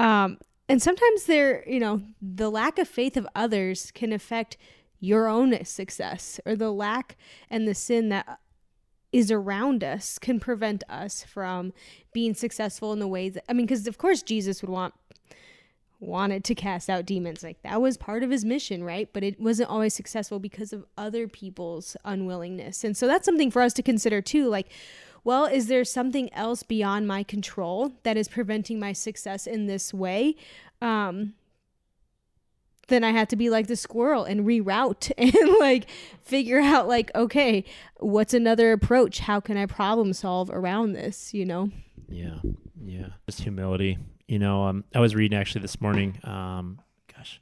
Um, 0.00 0.38
and 0.68 0.82
sometimes 0.82 1.26
they're, 1.26 1.68
you 1.68 1.78
know, 1.78 2.02
the 2.20 2.50
lack 2.50 2.80
of 2.80 2.88
faith 2.88 3.16
of 3.16 3.26
others 3.36 3.92
can 3.92 4.12
affect 4.12 4.56
your 5.00 5.28
own 5.28 5.64
success 5.64 6.40
or 6.46 6.56
the 6.56 6.70
lack 6.70 7.16
and 7.50 7.66
the 7.66 7.74
sin 7.74 8.08
that 8.08 8.38
is 9.12 9.30
around 9.30 9.84
us 9.84 10.18
can 10.18 10.40
prevent 10.40 10.84
us 10.88 11.24
from 11.24 11.72
being 12.12 12.34
successful 12.34 12.92
in 12.92 12.98
the 12.98 13.08
ways 13.08 13.34
that, 13.34 13.44
I 13.48 13.52
mean, 13.52 13.66
because 13.66 13.86
of 13.86 13.98
course 13.98 14.22
Jesus 14.22 14.62
would 14.62 14.70
want 14.70 14.94
wanted 15.98 16.44
to 16.44 16.54
cast 16.54 16.90
out 16.90 17.06
demons. 17.06 17.42
Like 17.42 17.62
that 17.62 17.80
was 17.80 17.96
part 17.96 18.22
of 18.22 18.30
his 18.30 18.44
mission, 18.44 18.84
right? 18.84 19.08
But 19.12 19.24
it 19.24 19.40
wasn't 19.40 19.70
always 19.70 19.94
successful 19.94 20.38
because 20.38 20.72
of 20.72 20.84
other 20.98 21.26
people's 21.26 21.96
unwillingness. 22.04 22.84
And 22.84 22.96
so 22.96 23.06
that's 23.06 23.24
something 23.24 23.50
for 23.50 23.62
us 23.62 23.72
to 23.74 23.82
consider 23.82 24.20
too. 24.20 24.48
Like, 24.48 24.70
well, 25.24 25.46
is 25.46 25.66
there 25.66 25.84
something 25.84 26.32
else 26.34 26.62
beyond 26.62 27.08
my 27.08 27.22
control 27.22 27.94
that 28.02 28.16
is 28.16 28.28
preventing 28.28 28.78
my 28.78 28.92
success 28.92 29.46
in 29.46 29.66
this 29.66 29.94
way? 29.94 30.36
Um, 30.82 31.34
then 32.88 33.04
I 33.04 33.10
had 33.10 33.28
to 33.30 33.36
be 33.36 33.50
like 33.50 33.66
the 33.66 33.76
squirrel 33.76 34.24
and 34.24 34.46
reroute 34.46 35.12
and 35.18 35.58
like 35.58 35.86
figure 36.22 36.60
out 36.60 36.88
like, 36.88 37.10
okay, 37.14 37.64
what's 37.98 38.34
another 38.34 38.72
approach? 38.72 39.20
How 39.20 39.40
can 39.40 39.56
I 39.56 39.66
problem 39.66 40.12
solve 40.12 40.50
around 40.50 40.92
this, 40.92 41.34
you 41.34 41.44
know? 41.44 41.70
Yeah. 42.08 42.38
Yeah. 42.84 43.08
Just 43.26 43.42
humility 43.42 43.98
you 44.26 44.38
know, 44.38 44.64
um, 44.64 44.84
I 44.94 45.00
was 45.00 45.14
reading 45.14 45.38
actually 45.38 45.62
this 45.62 45.80
morning. 45.80 46.18
Um, 46.24 46.80
gosh, 47.14 47.40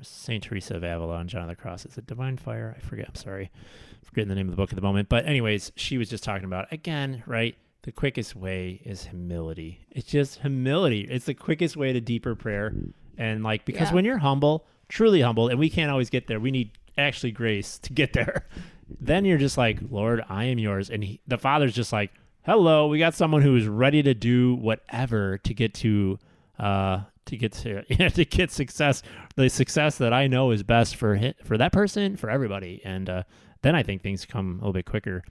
Saint 0.00 0.44
Teresa 0.44 0.76
of 0.76 0.82
Avila, 0.82 1.18
and 1.18 1.28
John 1.28 1.42
of 1.42 1.48
the 1.48 1.56
Cross. 1.56 1.86
Is 1.86 1.98
it 1.98 2.06
Divine 2.06 2.38
Fire? 2.38 2.74
I 2.76 2.80
forget. 2.80 3.08
I'm 3.08 3.14
sorry, 3.14 3.50
I'm 3.90 4.04
forgetting 4.04 4.28
the 4.28 4.34
name 4.34 4.48
of 4.48 4.52
the 4.52 4.56
book 4.56 4.70
at 4.70 4.76
the 4.76 4.82
moment. 4.82 5.08
But 5.08 5.26
anyways, 5.26 5.72
she 5.76 5.98
was 5.98 6.08
just 6.08 6.24
talking 6.24 6.44
about 6.44 6.72
again, 6.72 7.22
right? 7.26 7.56
The 7.82 7.92
quickest 7.92 8.36
way 8.36 8.80
is 8.84 9.04
humility. 9.04 9.80
It's 9.90 10.06
just 10.06 10.40
humility. 10.40 11.00
It's 11.02 11.26
the 11.26 11.34
quickest 11.34 11.76
way 11.76 11.92
to 11.92 12.00
deeper 12.00 12.34
prayer, 12.34 12.72
and 13.18 13.42
like 13.42 13.64
because 13.64 13.88
yeah. 13.88 13.94
when 13.94 14.04
you're 14.04 14.18
humble, 14.18 14.66
truly 14.88 15.20
humble, 15.20 15.48
and 15.48 15.58
we 15.58 15.70
can't 15.70 15.90
always 15.90 16.10
get 16.10 16.26
there. 16.26 16.40
We 16.40 16.50
need 16.50 16.72
actually 16.96 17.32
grace 17.32 17.78
to 17.80 17.92
get 17.92 18.12
there. 18.12 18.46
then 19.00 19.24
you're 19.24 19.38
just 19.38 19.56
like, 19.56 19.78
Lord, 19.90 20.22
I 20.28 20.44
am 20.44 20.58
yours, 20.58 20.90
and 20.90 21.02
he, 21.04 21.20
the 21.26 21.38
Father's 21.38 21.74
just 21.74 21.92
like, 21.92 22.12
hello, 22.44 22.88
we 22.88 22.98
got 22.98 23.14
someone 23.14 23.42
who 23.42 23.56
is 23.56 23.66
ready 23.66 24.02
to 24.02 24.14
do 24.14 24.54
whatever 24.56 25.38
to 25.38 25.54
get 25.54 25.74
to 25.74 26.18
uh 26.58 27.00
to 27.26 27.36
get 27.36 27.52
to 27.52 27.82
you 27.88 27.96
know, 27.96 28.08
to 28.08 28.24
get 28.24 28.50
success, 28.50 29.02
the 29.36 29.48
success 29.48 29.98
that 29.98 30.12
I 30.12 30.26
know 30.26 30.50
is 30.50 30.62
best 30.62 30.96
for 30.96 31.14
hit, 31.14 31.36
for 31.44 31.56
that 31.58 31.72
person, 31.72 32.16
for 32.16 32.30
everybody, 32.30 32.80
and 32.84 33.08
uh, 33.08 33.22
then 33.62 33.74
I 33.74 33.82
think 33.82 34.02
things 34.02 34.26
come 34.26 34.54
a 34.54 34.56
little 34.56 34.72
bit 34.72 34.86
quicker. 34.86 35.22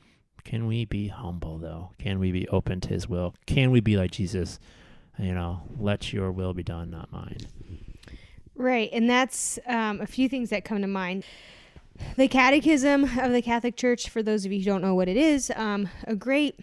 Can 0.43 0.65
we 0.65 0.85
be 0.85 1.07
humble 1.07 1.57
though? 1.59 1.91
Can 1.99 2.19
we 2.19 2.31
be 2.31 2.47
open 2.49 2.81
to 2.81 2.89
His 2.89 3.07
will? 3.07 3.35
Can 3.45 3.71
we 3.71 3.79
be 3.79 3.97
like 3.97 4.11
Jesus? 4.11 4.59
You 5.17 5.33
know, 5.33 5.61
let 5.77 6.11
Your 6.13 6.31
will 6.31 6.53
be 6.53 6.63
done, 6.63 6.89
not 6.89 7.11
mine. 7.11 7.37
Right, 8.55 8.89
and 8.91 9.09
that's 9.09 9.59
um, 9.65 10.01
a 10.01 10.07
few 10.07 10.29
things 10.29 10.49
that 10.49 10.65
come 10.65 10.81
to 10.81 10.87
mind. 10.87 11.23
The 12.15 12.27
Catechism 12.27 13.03
of 13.19 13.31
the 13.31 13.41
Catholic 13.41 13.75
Church, 13.75 14.09
for 14.09 14.23
those 14.23 14.45
of 14.45 14.51
you 14.51 14.59
who 14.59 14.65
don't 14.65 14.81
know 14.81 14.95
what 14.95 15.07
it 15.07 15.17
is, 15.17 15.51
um, 15.55 15.89
a 16.05 16.15
great 16.15 16.59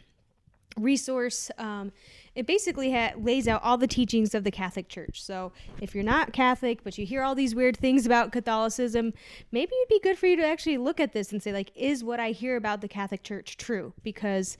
resource. 0.76 1.50
Um, 1.58 1.92
it 2.34 2.46
basically 2.46 2.92
ha- 2.92 3.14
lays 3.16 3.48
out 3.48 3.62
all 3.62 3.76
the 3.76 3.86
teachings 3.86 4.34
of 4.34 4.44
the 4.44 4.50
Catholic 4.50 4.88
Church. 4.88 5.22
So 5.22 5.52
if 5.80 5.94
you're 5.94 6.04
not 6.04 6.32
Catholic, 6.32 6.84
but 6.84 6.96
you 6.98 7.04
hear 7.04 7.22
all 7.22 7.34
these 7.34 7.54
weird 7.54 7.76
things 7.76 8.06
about 8.06 8.32
Catholicism, 8.32 9.12
maybe 9.50 9.72
it'd 9.74 9.88
be 9.88 10.00
good 10.00 10.18
for 10.18 10.26
you 10.26 10.36
to 10.36 10.46
actually 10.46 10.78
look 10.78 11.00
at 11.00 11.12
this 11.12 11.32
and 11.32 11.42
say, 11.42 11.52
like, 11.52 11.72
is 11.74 12.04
what 12.04 12.20
I 12.20 12.30
hear 12.30 12.56
about 12.56 12.80
the 12.80 12.88
Catholic 12.88 13.22
Church 13.22 13.56
true? 13.56 13.92
Because 14.02 14.56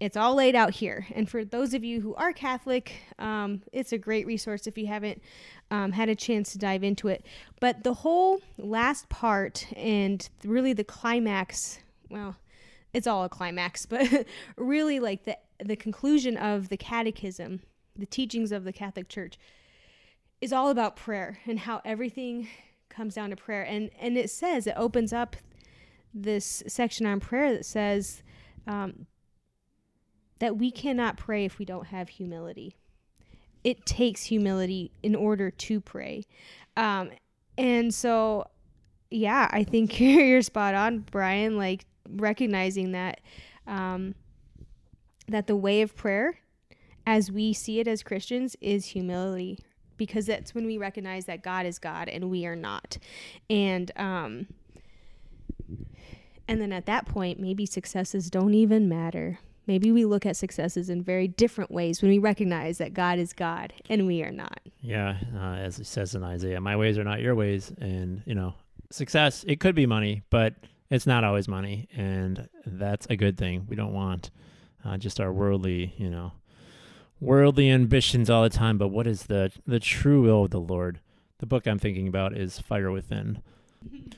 it's 0.00 0.16
all 0.16 0.34
laid 0.34 0.54
out 0.54 0.72
here. 0.72 1.06
And 1.14 1.28
for 1.28 1.44
those 1.44 1.72
of 1.72 1.84
you 1.84 2.00
who 2.00 2.14
are 2.14 2.32
Catholic, 2.32 2.94
um, 3.18 3.62
it's 3.72 3.92
a 3.92 3.98
great 3.98 4.26
resource 4.26 4.66
if 4.66 4.76
you 4.76 4.86
haven't 4.86 5.22
um, 5.70 5.92
had 5.92 6.08
a 6.08 6.14
chance 6.14 6.52
to 6.52 6.58
dive 6.58 6.82
into 6.82 7.08
it. 7.08 7.24
But 7.60 7.84
the 7.84 7.94
whole 7.94 8.40
last 8.58 9.08
part 9.08 9.66
and 9.76 10.28
really 10.44 10.72
the 10.72 10.84
climax, 10.84 11.78
well, 12.10 12.36
it's 12.92 13.06
all 13.06 13.24
a 13.24 13.28
climax, 13.28 13.86
but 13.86 14.26
really 14.56 15.00
like 15.00 15.24
the 15.24 15.38
the 15.64 15.76
conclusion 15.76 16.36
of 16.36 16.68
the 16.68 16.76
catechism, 16.76 17.60
the 17.96 18.06
teachings 18.06 18.50
of 18.50 18.64
the 18.64 18.72
Catholic 18.72 19.08
Church 19.08 19.38
is 20.40 20.52
all 20.52 20.68
about 20.68 20.96
prayer 20.96 21.38
and 21.46 21.60
how 21.60 21.80
everything 21.84 22.48
comes 22.88 23.14
down 23.14 23.30
to 23.30 23.36
prayer. 23.36 23.62
And 23.62 23.90
and 24.00 24.18
it 24.18 24.30
says 24.30 24.66
it 24.66 24.74
opens 24.76 25.12
up 25.12 25.36
this 26.12 26.62
section 26.66 27.06
on 27.06 27.20
prayer 27.20 27.52
that 27.52 27.64
says 27.64 28.22
um, 28.66 29.06
that 30.38 30.56
we 30.56 30.70
cannot 30.70 31.16
pray 31.16 31.44
if 31.44 31.58
we 31.58 31.64
don't 31.64 31.86
have 31.86 32.08
humility. 32.08 32.76
It 33.62 33.86
takes 33.86 34.24
humility 34.24 34.90
in 35.02 35.14
order 35.14 35.50
to 35.50 35.80
pray. 35.80 36.24
Um, 36.76 37.10
and 37.56 37.94
so, 37.94 38.48
yeah, 39.10 39.48
I 39.50 39.64
think 39.64 39.98
you're 40.00 40.42
spot 40.42 40.74
on, 40.74 41.00
Brian. 41.10 41.56
Like 41.56 41.86
recognizing 42.08 42.92
that 42.92 43.20
um, 43.66 44.14
that 45.28 45.46
the 45.46 45.56
way 45.56 45.80
of 45.82 45.96
prayer, 45.96 46.38
as 47.06 47.30
we 47.30 47.52
see 47.52 47.80
it 47.80 47.88
as 47.88 48.02
Christians, 48.02 48.56
is 48.60 48.86
humility, 48.86 49.58
because 49.96 50.26
that's 50.26 50.54
when 50.54 50.66
we 50.66 50.76
recognize 50.76 51.24
that 51.26 51.42
God 51.42 51.64
is 51.64 51.78
God 51.78 52.08
and 52.08 52.30
we 52.30 52.44
are 52.44 52.56
not, 52.56 52.98
and 53.48 53.90
um, 53.96 54.46
and 56.46 56.60
then 56.60 56.72
at 56.72 56.86
that 56.86 57.06
point, 57.06 57.40
maybe 57.40 57.64
successes 57.64 58.30
don't 58.30 58.54
even 58.54 58.88
matter. 58.88 59.38
Maybe 59.66 59.90
we 59.90 60.04
look 60.04 60.26
at 60.26 60.36
successes 60.36 60.90
in 60.90 61.02
very 61.02 61.26
different 61.26 61.70
ways 61.70 62.02
when 62.02 62.10
we 62.10 62.18
recognize 62.18 62.78
that 62.78 62.92
God 62.92 63.18
is 63.18 63.32
God 63.32 63.72
and 63.88 64.06
we 64.06 64.22
are 64.22 64.30
not. 64.30 64.60
Yeah, 64.80 65.16
uh, 65.34 65.54
as 65.54 65.78
it 65.78 65.86
says 65.86 66.14
in 66.14 66.22
Isaiah, 66.22 66.60
my 66.60 66.76
ways 66.76 66.98
are 66.98 67.04
not 67.04 67.20
your 67.20 67.34
ways, 67.34 67.72
and 67.78 68.22
you 68.26 68.34
know, 68.34 68.54
success 68.90 69.44
it 69.48 69.60
could 69.60 69.74
be 69.74 69.86
money, 69.86 70.22
but 70.28 70.54
it's 70.90 71.06
not 71.06 71.24
always 71.24 71.48
money, 71.48 71.88
and 71.94 72.48
that's 72.66 73.06
a 73.08 73.16
good 73.16 73.38
thing. 73.38 73.66
We 73.68 73.76
don't 73.76 73.94
want 73.94 74.30
uh, 74.84 74.98
just 74.98 75.20
our 75.20 75.32
worldly, 75.32 75.94
you 75.96 76.10
know, 76.10 76.32
worldly 77.20 77.70
ambitions 77.70 78.28
all 78.28 78.42
the 78.42 78.50
time. 78.50 78.76
But 78.76 78.88
what 78.88 79.06
is 79.06 79.24
the 79.24 79.50
the 79.66 79.80
true 79.80 80.22
will 80.22 80.44
of 80.44 80.50
the 80.50 80.60
Lord? 80.60 81.00
The 81.38 81.46
book 81.46 81.66
I'm 81.66 81.78
thinking 81.78 82.06
about 82.06 82.36
is 82.36 82.58
Fire 82.58 82.90
Within. 82.90 83.42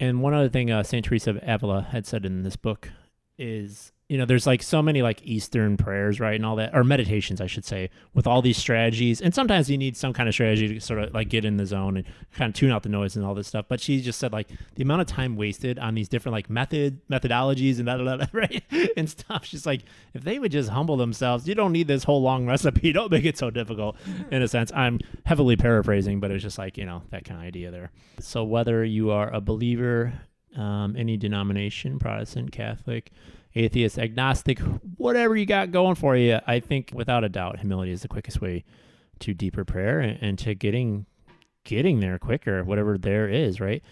And 0.00 0.22
one 0.22 0.34
other 0.34 0.48
thing 0.48 0.70
uh, 0.70 0.82
Saint 0.82 1.04
Teresa 1.04 1.30
of 1.30 1.38
Avila 1.42 1.82
had 1.82 2.06
said 2.06 2.24
in 2.24 2.42
this 2.42 2.56
book 2.56 2.90
is 3.38 3.92
you 4.08 4.18
know, 4.18 4.26
there's 4.26 4.46
like 4.46 4.62
so 4.62 4.82
many 4.82 5.00
like 5.00 5.22
Eastern 5.24 5.78
prayers, 5.78 6.20
right, 6.20 6.34
and 6.34 6.44
all 6.44 6.56
that, 6.56 6.74
or 6.74 6.84
meditations, 6.84 7.40
I 7.40 7.46
should 7.46 7.64
say, 7.64 7.88
with 8.12 8.26
all 8.26 8.42
these 8.42 8.58
strategies. 8.58 9.22
And 9.22 9.34
sometimes 9.34 9.70
you 9.70 9.78
need 9.78 9.96
some 9.96 10.12
kind 10.12 10.28
of 10.28 10.34
strategy 10.34 10.74
to 10.74 10.80
sort 10.80 11.02
of 11.02 11.14
like 11.14 11.30
get 11.30 11.46
in 11.46 11.56
the 11.56 11.64
zone 11.64 11.96
and 11.96 12.06
kind 12.34 12.50
of 12.50 12.54
tune 12.54 12.70
out 12.70 12.82
the 12.82 12.90
noise 12.90 13.16
and 13.16 13.24
all 13.24 13.34
this 13.34 13.48
stuff. 13.48 13.64
But 13.66 13.80
she 13.80 14.02
just 14.02 14.18
said 14.18 14.30
like 14.30 14.50
the 14.74 14.82
amount 14.82 15.00
of 15.00 15.06
time 15.06 15.36
wasted 15.36 15.78
on 15.78 15.94
these 15.94 16.08
different 16.08 16.34
like 16.34 16.50
method 16.50 17.00
methodologies 17.08 17.78
and 17.78 17.88
that, 17.88 18.28
right, 18.32 18.62
and 18.94 19.08
stuff. 19.08 19.46
She's 19.46 19.64
like, 19.64 19.82
if 20.12 20.22
they 20.22 20.38
would 20.38 20.52
just 20.52 20.68
humble 20.68 20.98
themselves, 20.98 21.48
you 21.48 21.54
don't 21.54 21.72
need 21.72 21.88
this 21.88 22.04
whole 22.04 22.20
long 22.20 22.46
recipe. 22.54 22.92
Don't 22.92 23.10
make 23.10 23.24
it 23.24 23.38
so 23.38 23.48
difficult. 23.48 23.96
In 24.30 24.42
a 24.42 24.48
sense, 24.48 24.70
I'm 24.74 25.00
heavily 25.24 25.56
paraphrasing, 25.56 26.20
but 26.20 26.30
it's 26.30 26.42
just 26.42 26.58
like 26.58 26.76
you 26.76 26.84
know 26.84 27.02
that 27.10 27.24
kind 27.24 27.40
of 27.40 27.46
idea 27.46 27.70
there. 27.70 27.90
So 28.20 28.44
whether 28.44 28.84
you 28.84 29.12
are 29.12 29.32
a 29.32 29.40
believer, 29.40 30.12
um, 30.56 30.96
any 30.96 31.16
denomination, 31.16 31.98
Protestant, 31.98 32.52
Catholic 32.52 33.10
atheist, 33.54 33.98
agnostic, 33.98 34.58
whatever 34.96 35.36
you 35.36 35.46
got 35.46 35.70
going 35.70 35.94
for 35.94 36.16
you, 36.16 36.40
I 36.46 36.60
think 36.60 36.90
without 36.92 37.24
a 37.24 37.28
doubt, 37.28 37.60
humility 37.60 37.92
is 37.92 38.02
the 38.02 38.08
quickest 38.08 38.40
way 38.40 38.64
to 39.20 39.32
deeper 39.32 39.64
prayer 39.64 40.00
and, 40.00 40.18
and 40.20 40.38
to 40.40 40.54
getting 40.54 41.06
getting 41.64 42.00
there 42.00 42.18
quicker, 42.18 42.62
whatever 42.62 42.98
there 42.98 43.28
is, 43.28 43.58
right? 43.58 43.82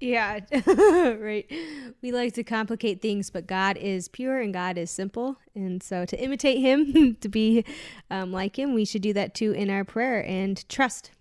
Yeah, 0.00 0.40
right. 0.66 1.46
We 2.02 2.10
like 2.10 2.34
to 2.34 2.42
complicate 2.42 3.00
things, 3.00 3.30
but 3.30 3.46
God 3.46 3.76
is 3.76 4.08
pure 4.08 4.40
and 4.40 4.52
God 4.52 4.76
is 4.76 4.90
simple. 4.90 5.36
And 5.54 5.82
so 5.82 6.04
to 6.04 6.20
imitate 6.20 6.58
Him, 6.58 7.16
to 7.20 7.28
be 7.28 7.64
um, 8.10 8.32
like 8.32 8.58
Him, 8.58 8.74
we 8.74 8.84
should 8.84 9.02
do 9.02 9.12
that 9.12 9.34
too 9.34 9.52
in 9.52 9.70
our 9.70 9.84
prayer 9.84 10.24
and 10.26 10.68
trust. 10.68 11.12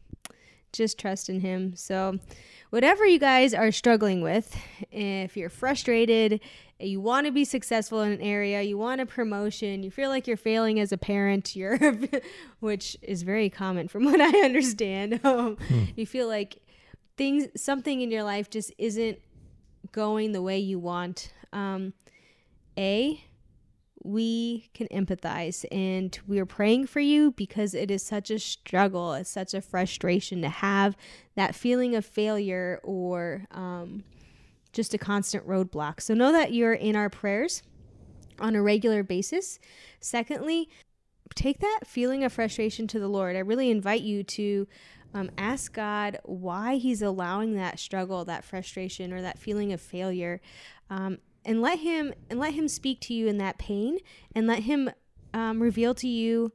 Just 0.74 0.98
trust 0.98 1.30
in 1.30 1.42
Him. 1.42 1.76
So, 1.76 2.18
whatever 2.70 3.06
you 3.06 3.20
guys 3.20 3.54
are 3.54 3.72
struggling 3.72 4.22
with, 4.22 4.56
if 4.92 5.36
you're 5.36 5.50
frustrated, 5.50 6.40
you 6.80 7.00
want 7.00 7.26
to 7.28 7.32
be 7.32 7.46
successful 7.46 8.02
in 8.02 8.12
an 8.12 8.22
area, 8.22 8.62
you 8.62 8.78
want 8.78 9.02
a 9.02 9.06
promotion, 9.06 9.84
you 9.84 9.92
feel 9.92 10.10
like 10.10 10.28
you're 10.28 10.38
failing 10.38 10.80
as 10.80 10.92
a 10.92 10.98
parent, 10.98 11.56
you're 11.56 11.78
which 12.60 12.98
is 13.02 13.24
very 13.24 13.50
common 13.50 13.88
from 13.88 14.06
what 14.06 14.22
I 14.22 14.40
understand. 14.40 15.20
Um, 15.32 15.56
hmm. 15.56 15.84
You 15.96 16.06
feel 16.06 16.28
like 16.28 16.62
things 17.16 17.48
something 17.56 18.02
in 18.02 18.12
your 18.12 18.24
life 18.24 18.50
just 18.50 18.74
isn't 18.78 19.20
going 19.92 20.32
the 20.32 20.42
way 20.42 20.58
you 20.58 20.80
want. 20.80 21.32
Um, 21.54 21.94
a 22.78 23.24
we 24.04 24.70
can 24.74 24.88
empathize 24.88 25.66
and 25.72 26.20
we 26.28 26.40
are 26.40 26.46
praying 26.46 26.88
for 26.88 27.00
you 27.00 27.32
because 27.32 27.74
it 27.74 27.92
is 27.92 28.04
such 28.04 28.32
a 28.32 28.40
struggle. 28.40 29.14
It's 29.14 29.30
such 29.30 29.54
a 29.54 29.62
frustration 29.62 30.42
to 30.42 30.50
have 30.50 30.96
that 31.36 31.56
feeling 31.56 31.96
of 31.96 32.06
failure 32.06 32.80
or 32.84 33.46
um, 33.52 34.04
just 34.74 34.94
a 34.94 34.98
constant 34.98 35.48
roadblock. 35.48 36.02
So 36.02 36.14
know 36.14 36.32
that 36.32 36.54
you're 36.54 36.74
in 36.74 36.96
our 36.96 37.10
prayers 37.10 37.64
on 38.40 38.56
a 38.56 38.62
regular 38.62 39.04
basis. 39.04 39.60
Secondly 40.00 40.70
take 41.36 41.60
that 41.60 41.82
feeling 41.86 42.24
of 42.24 42.34
frustration 42.34 42.88
to 42.88 43.00
the 43.00 43.08
lord. 43.08 43.36
I 43.36 43.40
really 43.40 43.70
invite 43.70 44.02
you 44.02 44.24
to 44.24 44.68
um, 45.14 45.30
ask 45.38 45.74
god 45.74 46.20
why 46.24 46.76
he's 46.76 47.02
allowing 47.02 47.56
that 47.56 47.80
struggle 47.80 48.26
that 48.26 48.46
frustration 48.46 49.14
or 49.14 49.22
that 49.22 49.40
feeling 49.40 49.74
of 49.74 49.82
failure. 49.82 50.42
Um, 50.90 51.20
and 51.46 51.62
let 51.62 51.80
him 51.80 52.14
and 52.30 52.40
let 52.40 52.54
him 52.54 52.68
speak 52.68 53.00
to 53.02 53.14
you 53.14 53.28
in 53.28 53.38
that 53.38 53.58
pain 53.58 53.98
and 54.36 54.48
let 54.48 54.60
him 54.64 54.92
um, 55.34 55.62
reveal 55.62 55.94
to 55.96 56.08
you 56.08 56.52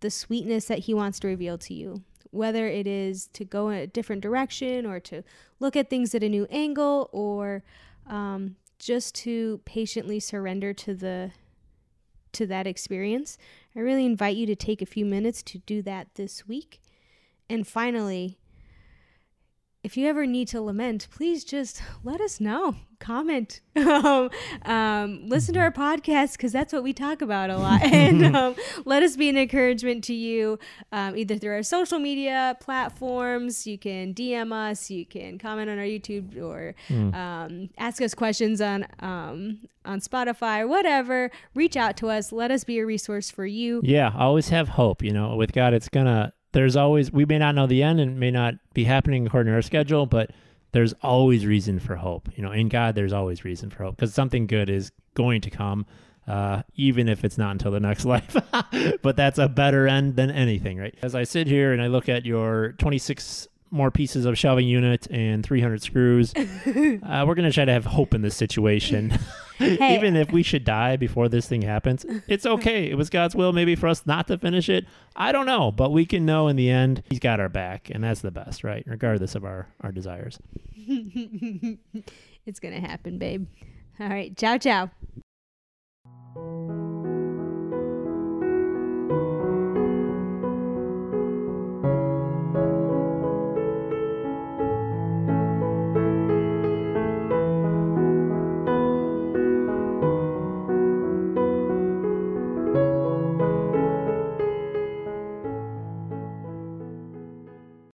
the 0.00 0.10
sweetness 0.10 0.66
that 0.66 0.80
he 0.80 0.94
wants 0.94 1.18
to 1.20 1.28
reveal 1.28 1.56
to 1.58 1.74
you. 1.74 2.02
Whether 2.30 2.66
it 2.66 2.86
is 2.86 3.28
to 3.28 3.44
go 3.44 3.68
in 3.68 3.78
a 3.78 3.86
different 3.86 4.22
direction 4.22 4.86
or 4.86 5.00
to 5.00 5.22
look 5.60 5.76
at 5.76 5.88
things 5.88 6.14
at 6.14 6.22
a 6.22 6.28
new 6.28 6.46
angle 6.50 7.08
or 7.12 7.62
um, 8.06 8.56
just 8.78 9.14
to 9.14 9.60
patiently 9.64 10.20
surrender 10.20 10.74
to 10.74 10.94
the 10.94 11.30
to 12.32 12.46
that 12.48 12.66
experience 12.66 13.38
i 13.76 13.78
really 13.78 14.04
invite 14.04 14.36
you 14.36 14.44
to 14.44 14.56
take 14.56 14.82
a 14.82 14.86
few 14.86 15.04
minutes 15.04 15.40
to 15.40 15.58
do 15.58 15.80
that 15.82 16.08
this 16.16 16.48
week. 16.48 16.82
And 17.48 17.66
finally 17.66 18.38
if 19.84 19.98
you 19.98 20.08
ever 20.08 20.26
need 20.26 20.48
to 20.48 20.62
lament, 20.62 21.06
please 21.10 21.44
just 21.44 21.82
let 22.02 22.20
us 22.20 22.40
know. 22.40 22.74
Comment, 23.00 23.60
um, 23.76 24.30
um, 24.64 25.28
listen 25.28 25.52
to 25.52 25.60
our 25.60 25.70
podcast 25.70 26.32
because 26.32 26.52
that's 26.52 26.72
what 26.72 26.82
we 26.82 26.94
talk 26.94 27.20
about 27.20 27.50
a 27.50 27.58
lot, 27.58 27.82
and 27.92 28.34
um, 28.34 28.54
let 28.86 29.02
us 29.02 29.14
be 29.14 29.28
an 29.28 29.36
encouragement 29.36 30.02
to 30.04 30.14
you 30.14 30.58
um, 30.90 31.14
either 31.14 31.36
through 31.36 31.52
our 31.52 31.62
social 31.62 31.98
media 31.98 32.56
platforms. 32.60 33.66
You 33.66 33.76
can 33.76 34.14
DM 34.14 34.52
us, 34.52 34.90
you 34.90 35.04
can 35.04 35.38
comment 35.38 35.68
on 35.68 35.78
our 35.78 35.84
YouTube, 35.84 36.40
or 36.40 36.74
mm. 36.88 37.68
ask 37.76 38.00
us 38.00 38.14
questions 38.14 38.62
on 38.62 38.86
um, 39.00 39.58
on 39.84 40.00
Spotify 40.00 40.60
or 40.60 40.68
whatever. 40.68 41.30
Reach 41.54 41.76
out 41.76 41.98
to 41.98 42.08
us. 42.08 42.32
Let 42.32 42.50
us 42.50 42.64
be 42.64 42.78
a 42.78 42.86
resource 42.86 43.30
for 43.30 43.44
you. 43.44 43.82
Yeah, 43.84 44.12
always 44.16 44.48
have 44.48 44.68
hope. 44.68 45.02
You 45.02 45.12
know, 45.12 45.36
with 45.36 45.52
God, 45.52 45.74
it's 45.74 45.90
gonna 45.90 46.32
there's 46.54 46.76
always 46.76 47.12
we 47.12 47.24
may 47.26 47.38
not 47.38 47.54
know 47.54 47.66
the 47.66 47.82
end 47.82 48.00
and 48.00 48.18
may 48.18 48.30
not 48.30 48.54
be 48.72 48.84
happening 48.84 49.26
according 49.26 49.50
to 49.50 49.54
our 49.54 49.62
schedule, 49.62 50.06
but 50.06 50.30
there's 50.72 50.94
always 51.02 51.44
reason 51.44 51.78
for 51.78 51.96
hope. 51.96 52.28
You 52.36 52.42
know, 52.42 52.52
in 52.52 52.68
God, 52.68 52.94
there's 52.94 53.12
always 53.12 53.44
reason 53.44 53.70
for 53.70 53.84
hope 53.84 53.96
because 53.96 54.14
something 54.14 54.46
good 54.46 54.70
is 54.70 54.90
going 55.14 55.40
to 55.42 55.50
come, 55.50 55.84
uh, 56.26 56.62
even 56.76 57.08
if 57.08 57.24
it's 57.24 57.36
not 57.36 57.50
until 57.50 57.72
the 57.72 57.80
next 57.80 58.04
life. 58.14 58.36
but 59.02 59.16
that's 59.16 59.38
a 59.38 59.48
better 59.48 59.86
end 59.86 60.16
than 60.16 60.30
anything, 60.30 60.78
right? 60.78 60.94
As 61.02 61.14
I 61.14 61.24
sit 61.24 61.46
here 61.48 61.72
and 61.72 61.82
I 61.82 61.88
look 61.88 62.08
at 62.08 62.24
your 62.24 62.72
26 62.78 63.48
more 63.74 63.90
pieces 63.90 64.24
of 64.24 64.38
shelving 64.38 64.66
unit 64.66 65.06
and 65.10 65.44
300 65.44 65.82
screws. 65.82 66.32
uh, 66.36 67.24
we're 67.26 67.34
going 67.34 67.48
to 67.48 67.52
try 67.52 67.64
to 67.64 67.72
have 67.72 67.84
hope 67.84 68.14
in 68.14 68.22
this 68.22 68.36
situation. 68.36 69.18
hey. 69.58 69.94
Even 69.96 70.16
if 70.16 70.32
we 70.32 70.42
should 70.42 70.64
die 70.64 70.96
before 70.96 71.28
this 71.28 71.46
thing 71.46 71.62
happens, 71.62 72.04
it's 72.26 72.44
okay. 72.44 72.90
It 72.90 72.96
was 72.96 73.08
God's 73.08 73.36
will 73.36 73.52
maybe 73.52 73.76
for 73.76 73.86
us 73.86 74.04
not 74.04 74.26
to 74.26 74.36
finish 74.36 74.68
it. 74.68 74.84
I 75.14 75.30
don't 75.30 75.46
know, 75.46 75.70
but 75.70 75.92
we 75.92 76.06
can 76.06 76.26
know 76.26 76.48
in 76.48 76.56
the 76.56 76.68
end 76.68 77.04
He's 77.08 77.20
got 77.20 77.38
our 77.38 77.48
back, 77.48 77.88
and 77.88 78.02
that's 78.02 78.20
the 78.20 78.32
best, 78.32 78.64
right? 78.64 78.82
Regardless 78.84 79.36
of 79.36 79.44
our, 79.44 79.68
our 79.80 79.92
desires. 79.92 80.40
it's 80.76 82.58
going 82.58 82.74
to 82.74 82.80
happen, 82.80 83.18
babe. 83.18 83.46
All 84.00 84.08
right. 84.08 84.36
Ciao, 84.36 84.58
ciao. 84.58 84.90